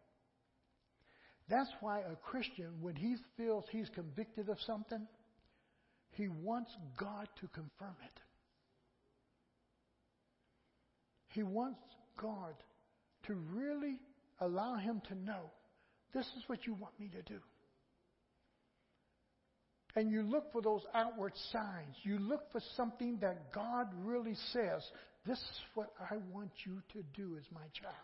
[1.50, 5.06] That's why a Christian, when he feels he's convicted of something,
[6.12, 8.20] he wants God to confirm it.
[11.28, 11.80] He wants
[12.18, 12.54] God
[13.28, 14.00] to really
[14.40, 15.52] allow him to know
[16.14, 17.40] this is what you want me to do.
[19.96, 21.96] And you look for those outward signs.
[22.04, 24.82] You look for something that God really says,
[25.26, 27.96] this is what I want you to do as my child.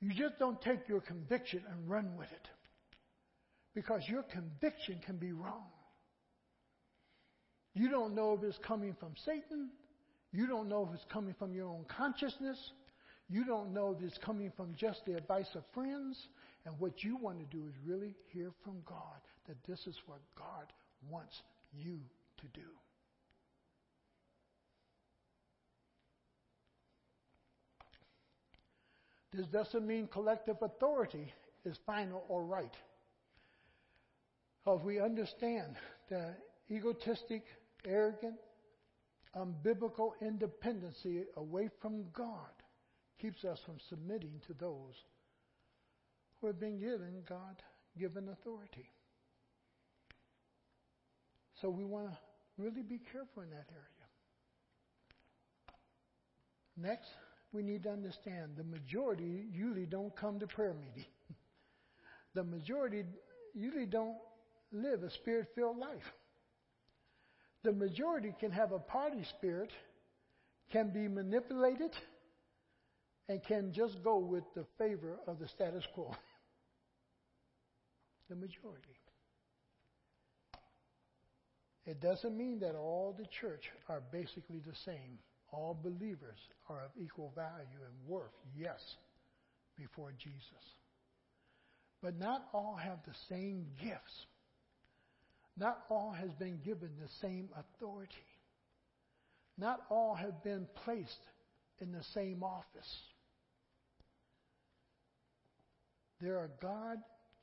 [0.00, 2.48] You just don't take your conviction and run with it.
[3.74, 5.66] Because your conviction can be wrong.
[7.74, 9.70] You don't know if it's coming from Satan.
[10.32, 12.58] You don't know if it's coming from your own consciousness.
[13.28, 16.18] You don't know if it's coming from just the advice of friends.
[16.64, 20.20] And what you want to do is really hear from God that this is what
[20.36, 20.72] God
[21.08, 21.42] wants
[21.72, 21.98] you
[22.38, 22.66] to do.
[29.32, 31.32] This doesn't mean collective authority
[31.64, 32.74] is final or right.
[34.64, 35.76] Because we understand
[36.10, 36.38] that
[36.70, 37.44] egotistic,
[37.84, 38.36] arrogant,
[39.36, 42.50] unbiblical independency away from God
[43.20, 44.94] keeps us from submitting to those
[46.40, 47.62] who have been given God
[47.98, 48.88] given authority.
[51.60, 52.16] So we want to
[52.56, 54.06] really be careful in that area.
[56.76, 57.08] Next,
[57.52, 61.08] we need to understand the majority usually don't come to prayer meeting.
[62.34, 63.04] the majority
[63.54, 64.16] usually don't
[64.72, 66.12] live a spirit filled life.
[67.64, 69.70] The majority can have a party spirit,
[70.70, 71.90] can be manipulated,
[73.28, 76.10] and can just go with the favor of the status quo.
[78.28, 78.96] the majority.
[81.86, 85.18] It doesn't mean that all the church are basically the same
[85.52, 86.38] all believers
[86.68, 88.80] are of equal value and worth, yes,
[89.76, 90.42] before Jesus.
[92.02, 94.26] But not all have the same gifts.
[95.56, 98.14] Not all has been given the same authority.
[99.56, 101.20] Not all have been placed
[101.80, 103.00] in the same office.
[106.20, 106.98] There are God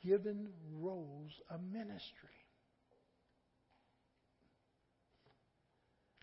[0.05, 2.34] given roles of ministry.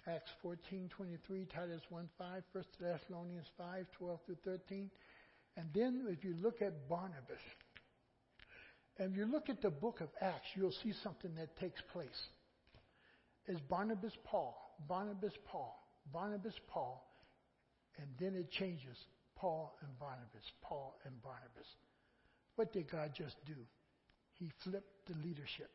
[0.06, 4.90] Acts 14:23, Titus 1:5, 1 Thessalonians 5:12 through 13.
[5.56, 7.40] And then if you look at Barnabas,
[8.98, 12.28] and you look at the book of Acts, you'll see something that takes place.
[13.46, 14.56] Is Barnabas Paul,
[14.88, 15.76] Barnabas Paul,
[16.12, 17.04] Barnabas Paul,
[17.98, 18.96] and then it changes
[19.36, 21.66] Paul and Barnabas, Paul and Barnabas.
[22.56, 23.56] What did God just do?
[24.34, 25.70] He flipped the leadership.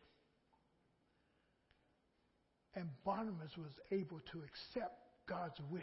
[2.78, 5.82] And Barnabas was able to accept God's will.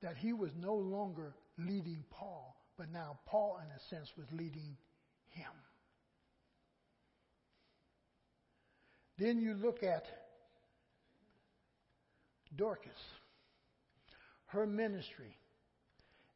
[0.00, 4.78] That he was no longer leading Paul, but now Paul, in a sense, was leading
[5.28, 5.52] him.
[9.18, 10.04] Then you look at
[12.56, 12.92] Dorcas,
[14.46, 15.36] her ministry.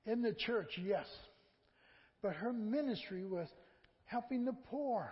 [0.05, 1.07] In the church, yes,
[2.23, 3.49] but her ministry was
[4.05, 5.11] helping the poor.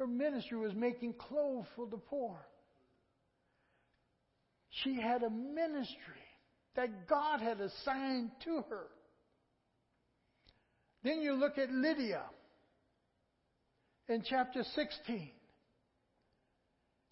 [0.00, 2.38] Her ministry was making clothes for the poor.
[4.82, 6.24] She had a ministry
[6.74, 8.86] that God had assigned to her.
[11.04, 12.22] Then you look at Lydia
[14.08, 15.32] in chapter 16.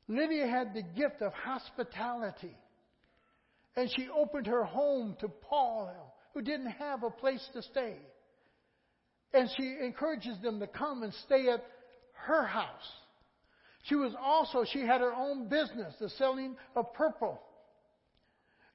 [0.09, 2.56] Lydia had the gift of hospitality.
[3.77, 7.97] And she opened her home to Paul, who didn't have a place to stay.
[9.35, 11.62] And she encourages them to come and stay at
[12.27, 12.93] her house.
[13.85, 17.40] She was also, she had her own business, the selling of purple.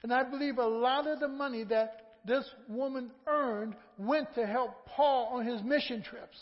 [0.02, 4.86] And I believe a lot of the money that this woman earned went to help
[4.88, 6.38] Paul on his mission trips.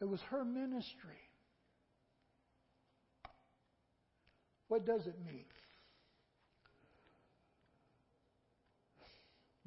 [0.00, 1.20] It was her ministry.
[4.68, 5.44] What does it mean?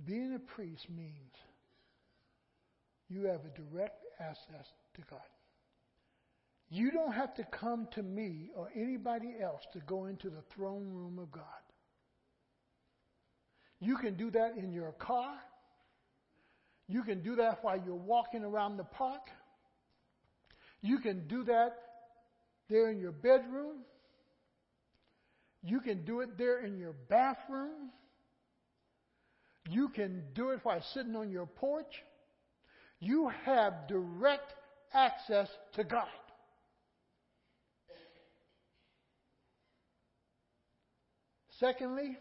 [0.05, 1.31] Being a priest means
[3.09, 4.65] you have a direct access
[4.95, 5.19] to God.
[6.69, 10.91] You don't have to come to me or anybody else to go into the throne
[10.91, 11.43] room of God.
[13.79, 15.35] You can do that in your car.
[16.87, 19.29] You can do that while you're walking around the park.
[20.81, 21.75] You can do that
[22.69, 23.83] there in your bedroom.
[25.63, 27.89] You can do it there in your bathroom.
[29.69, 32.03] You can do it while sitting on your porch.
[33.05, 34.51] You have direct
[34.91, 36.07] access to God.
[41.59, 42.17] Secondly,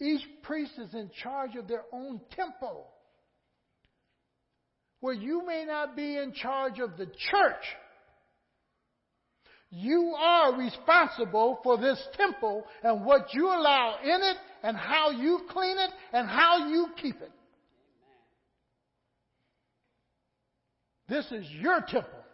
[0.00, 2.86] each priest is in charge of their own temple.
[5.00, 7.64] Where you may not be in charge of the church,
[9.68, 15.40] you are responsible for this temple and what you allow in it and how you
[15.50, 17.30] clean it and how you keep it.
[21.10, 22.24] This is your temple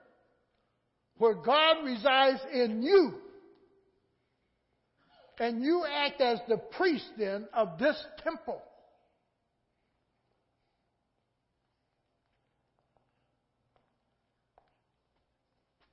[1.17, 3.15] where God resides in you.
[5.41, 8.61] And you act as the priest then of this temple.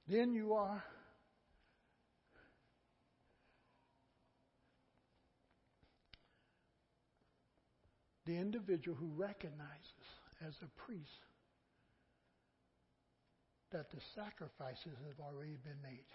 [0.09, 0.83] Then you are
[8.25, 9.57] the individual who recognizes
[10.45, 11.09] as a priest
[13.73, 16.05] that the sacrifices have already been made.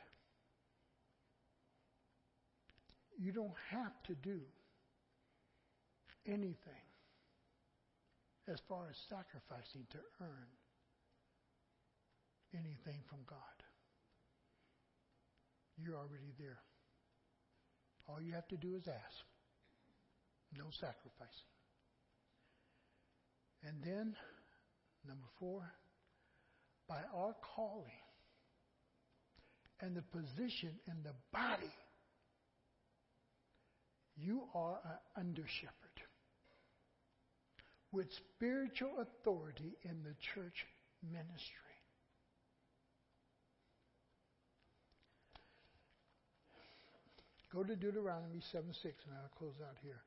[3.19, 4.41] You don't have to do
[6.27, 6.87] anything
[8.47, 10.49] as far as sacrificing to earn
[12.55, 13.59] anything from God.
[15.77, 16.59] You're already there.
[18.09, 19.25] All you have to do is ask.
[20.57, 21.51] No sacrificing.
[23.67, 24.15] And then,
[25.07, 25.63] number four,
[26.89, 27.93] by our calling
[29.81, 31.73] and the position in the body,
[34.17, 35.75] you are an under shepherd
[37.93, 40.67] with spiritual authority in the church
[41.03, 41.69] ministry.
[47.53, 50.01] Go to Deuteronomy 7 6, and I'll close out here.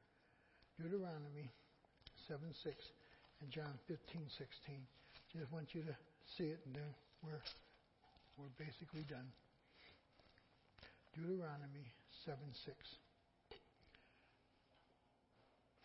[0.80, 1.50] Deuteronomy
[2.28, 2.76] 7 6
[3.42, 4.76] and John 15 16.
[5.34, 5.96] Just want you to
[6.38, 6.94] see it, and then
[7.24, 7.42] we're,
[8.38, 9.28] we're basically done.
[11.16, 11.94] Deuteronomy
[12.26, 12.76] 7 6.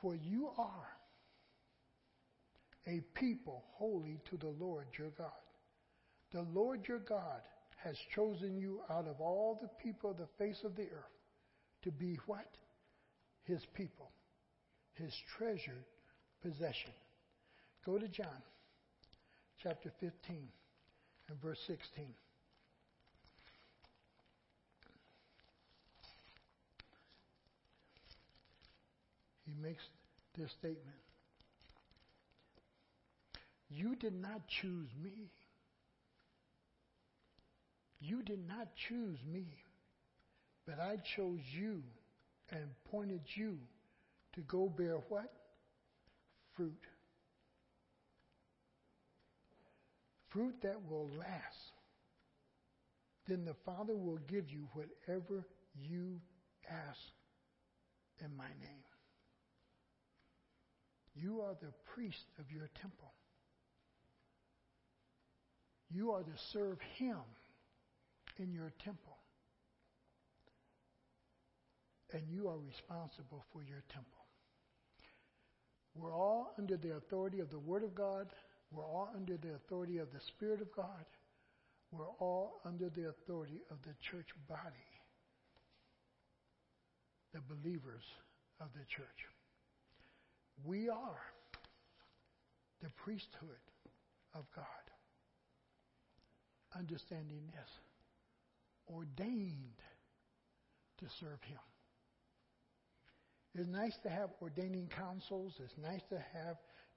[0.01, 0.89] For you are
[2.87, 5.31] a people holy to the Lord your God.
[6.33, 7.41] The Lord your God
[7.83, 11.17] has chosen you out of all the people of the face of the earth
[11.83, 12.47] to be what?
[13.45, 14.11] His people,
[14.95, 15.85] his treasured
[16.43, 16.93] possession.
[17.85, 18.43] Go to John
[19.67, 20.37] chapter 15
[21.29, 22.07] and verse 16.
[29.45, 29.83] He makes
[30.39, 30.79] this statement.
[33.69, 35.33] You did not choose me.
[37.99, 39.47] You did not choose me.
[40.65, 41.83] But I chose you
[42.53, 43.59] and pointed you
[44.35, 45.33] to go bear what?
[46.57, 46.73] Fruit.
[50.37, 51.73] Fruit that will last.
[53.27, 56.21] Then the Father will give you whatever you
[56.69, 57.01] ask
[58.23, 58.85] in my name.
[61.15, 63.15] You are the priest of your temple.
[65.91, 67.17] You are to serve Him
[68.39, 69.17] in your temple
[72.13, 74.13] and you are responsible for your temple.
[75.95, 78.27] We're all under the authority of the Word of God.
[78.73, 81.05] We're all under the authority of the Spirit of God.
[81.93, 84.61] We're all under the authority of the church body,
[87.33, 88.05] the believers
[88.61, 89.27] of the church.
[90.65, 91.21] We are
[92.83, 93.63] the priesthood
[94.35, 94.65] of God.
[96.79, 97.71] understanding this
[98.89, 99.81] ordained
[100.99, 101.59] to serve Him.
[103.55, 105.55] It's nice to have ordaining councils.
[105.65, 106.57] It's nice to have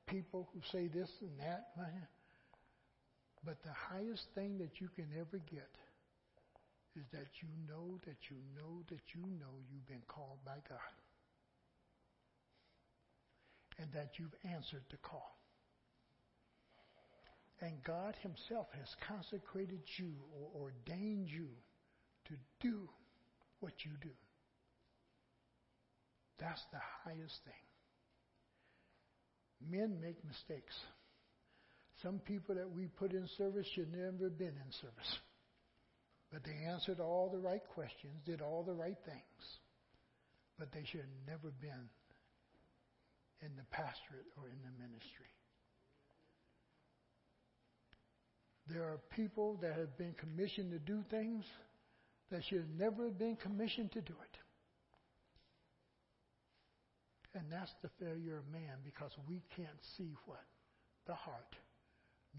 [0.10, 1.70] people who say this and that.
[3.46, 5.70] But the highest thing that you can ever get
[6.96, 10.96] is that you know that you know that you know you've been called by God.
[13.78, 15.38] And that you've answered the call.
[17.62, 21.48] And God Himself has consecrated you or ordained you
[22.26, 22.90] to do
[23.60, 24.12] what you do.
[26.40, 27.69] That's the highest thing.
[29.68, 30.76] Men make mistakes.
[32.02, 35.20] Some people that we put in service should never have been in service.
[36.32, 39.44] But they answered all the right questions, did all the right things.
[40.58, 41.90] But they should have never been
[43.42, 45.32] in the pastorate or in the ministry.
[48.68, 51.44] There are people that have been commissioned to do things
[52.32, 54.38] that should have never been commissioned to do it.
[57.36, 60.44] And that's the failure of man because we can't see what?
[61.06, 61.56] The heart.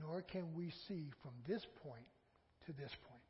[0.00, 2.06] Nor can we see from this point
[2.66, 3.22] to this point.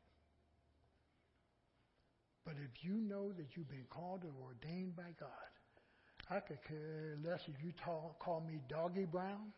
[2.45, 5.51] But if you know that you've been called or ordained by God,
[6.29, 9.53] I could care less if you talk, call me Doggy Brown.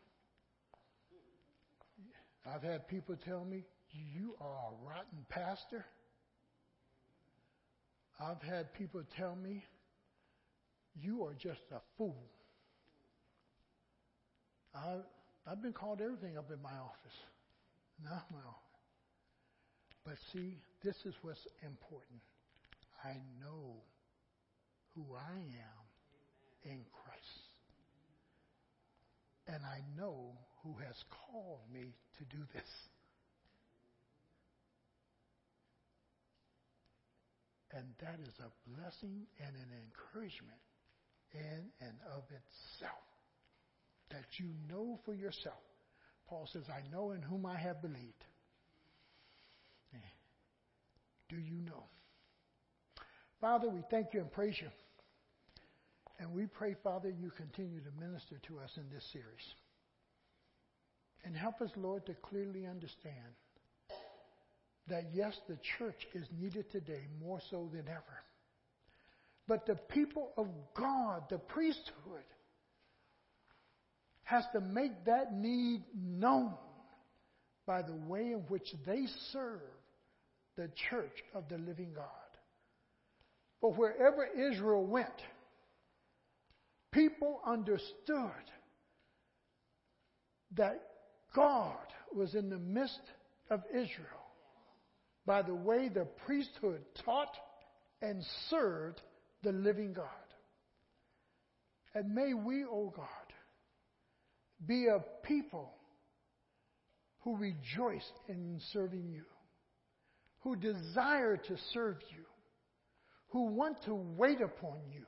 [2.46, 5.86] I've had people tell me, you are a rotten pastor.
[8.20, 9.64] I've had people tell me,
[11.02, 12.24] you are just a fool.
[14.76, 14.98] I,
[15.48, 17.18] I've been called everything up in my office.
[18.04, 18.64] Not my office.
[20.06, 22.22] But see, this is what's important.
[23.04, 23.76] I know
[24.96, 27.54] who I am in Christ.
[29.48, 30.32] And I know
[30.64, 32.70] who has called me to do this.
[37.76, 40.62] And that is a blessing and an encouragement
[41.34, 43.04] in and of itself.
[44.10, 45.62] That you know for yourself.
[46.28, 48.24] Paul says, I know in whom I have believed.
[51.34, 51.84] Do you know?
[53.42, 54.68] Father, we thank you and praise you.
[56.20, 59.26] And we pray, Father, you continue to minister to us in this series.
[61.26, 63.34] And help us, Lord, to clearly understand
[64.90, 68.20] that yes, the church is needed today more so than ever.
[69.48, 72.24] But the people of God, the priesthood,
[74.24, 76.54] has to make that need known
[77.66, 79.60] by the way in which they serve
[80.56, 82.08] the church of the living God.
[83.62, 85.08] But wherever Israel went,
[86.92, 88.32] people understood
[90.56, 90.82] that
[91.36, 91.78] God
[92.16, 93.02] was in the midst
[93.50, 94.08] of Israel
[95.26, 97.36] by the way the priesthood taught
[98.02, 99.02] and served
[99.44, 100.06] the living God.
[101.94, 103.08] And may we, O oh God,
[104.66, 105.72] be a people
[107.20, 109.26] who rejoice in serving you,
[110.40, 112.24] who desire to serve you,
[113.30, 115.06] who want to wait upon you,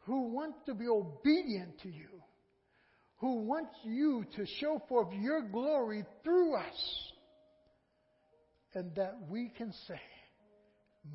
[0.00, 2.08] who want to be obedient to you,
[3.16, 7.12] who want you to show forth your glory through us
[8.74, 10.00] and that we can say,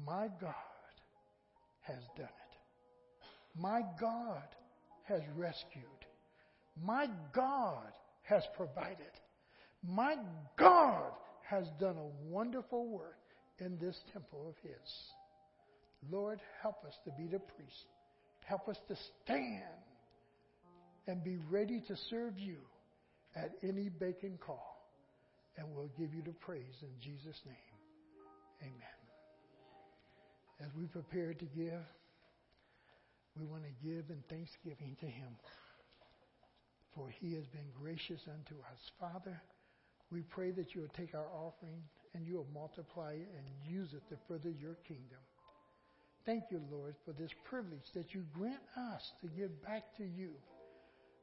[0.06, 0.54] My God
[1.88, 3.30] has done it.
[3.60, 4.44] My God
[5.04, 5.84] has rescued.
[6.84, 7.92] My God
[8.24, 8.98] has provided.
[9.84, 10.16] My
[10.58, 11.12] God
[11.44, 13.20] has done a wonderful work
[13.60, 14.90] in this temple of His.
[16.12, 17.86] Lord, help us to be the priest.
[18.46, 19.64] Help us to stand
[21.08, 22.58] and be ready to serve you
[23.36, 24.76] at any beacon call
[25.58, 27.56] and we'll give you the praise in Jesus' name.
[28.62, 28.95] Amen.
[30.64, 31.84] As we prepare to give,
[33.38, 35.36] we want to give in thanksgiving to Him,
[36.96, 38.80] for He has been gracious unto us.
[39.00, 39.42] Father,
[40.12, 41.84] we pray that you will take our offering
[42.14, 45.20] and you will multiply it and use it to further your kingdom.
[46.26, 50.32] Thank you, Lord, for this privilege that you grant us to give back to you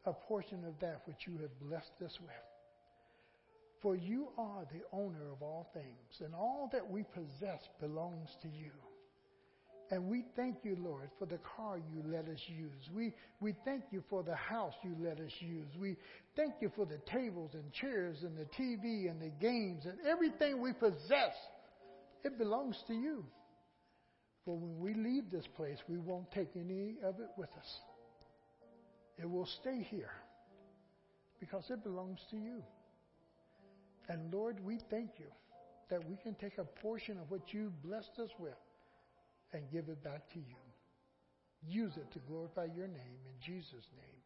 [0.04, 2.30] a portion of that which you have blessed us with.
[3.80, 8.48] For you are the owner of all things, and all that we possess belongs to
[8.48, 8.70] you.
[9.92, 12.88] And we thank you, Lord, for the car you let us use.
[12.96, 15.66] We, we thank you for the house you let us use.
[15.78, 15.98] We
[16.34, 20.62] thank you for the tables and chairs and the TV and the games and everything
[20.62, 21.34] we possess.
[22.24, 23.22] It belongs to you.
[24.46, 27.68] For when we leave this place, we won't take any of it with us.
[29.18, 30.14] It will stay here
[31.38, 32.62] because it belongs to you.
[34.08, 35.26] And Lord, we thank you
[35.90, 38.54] that we can take a portion of what you blessed us with
[39.54, 40.56] and give it back to you.
[41.64, 44.21] Use it to glorify your name in Jesus' name.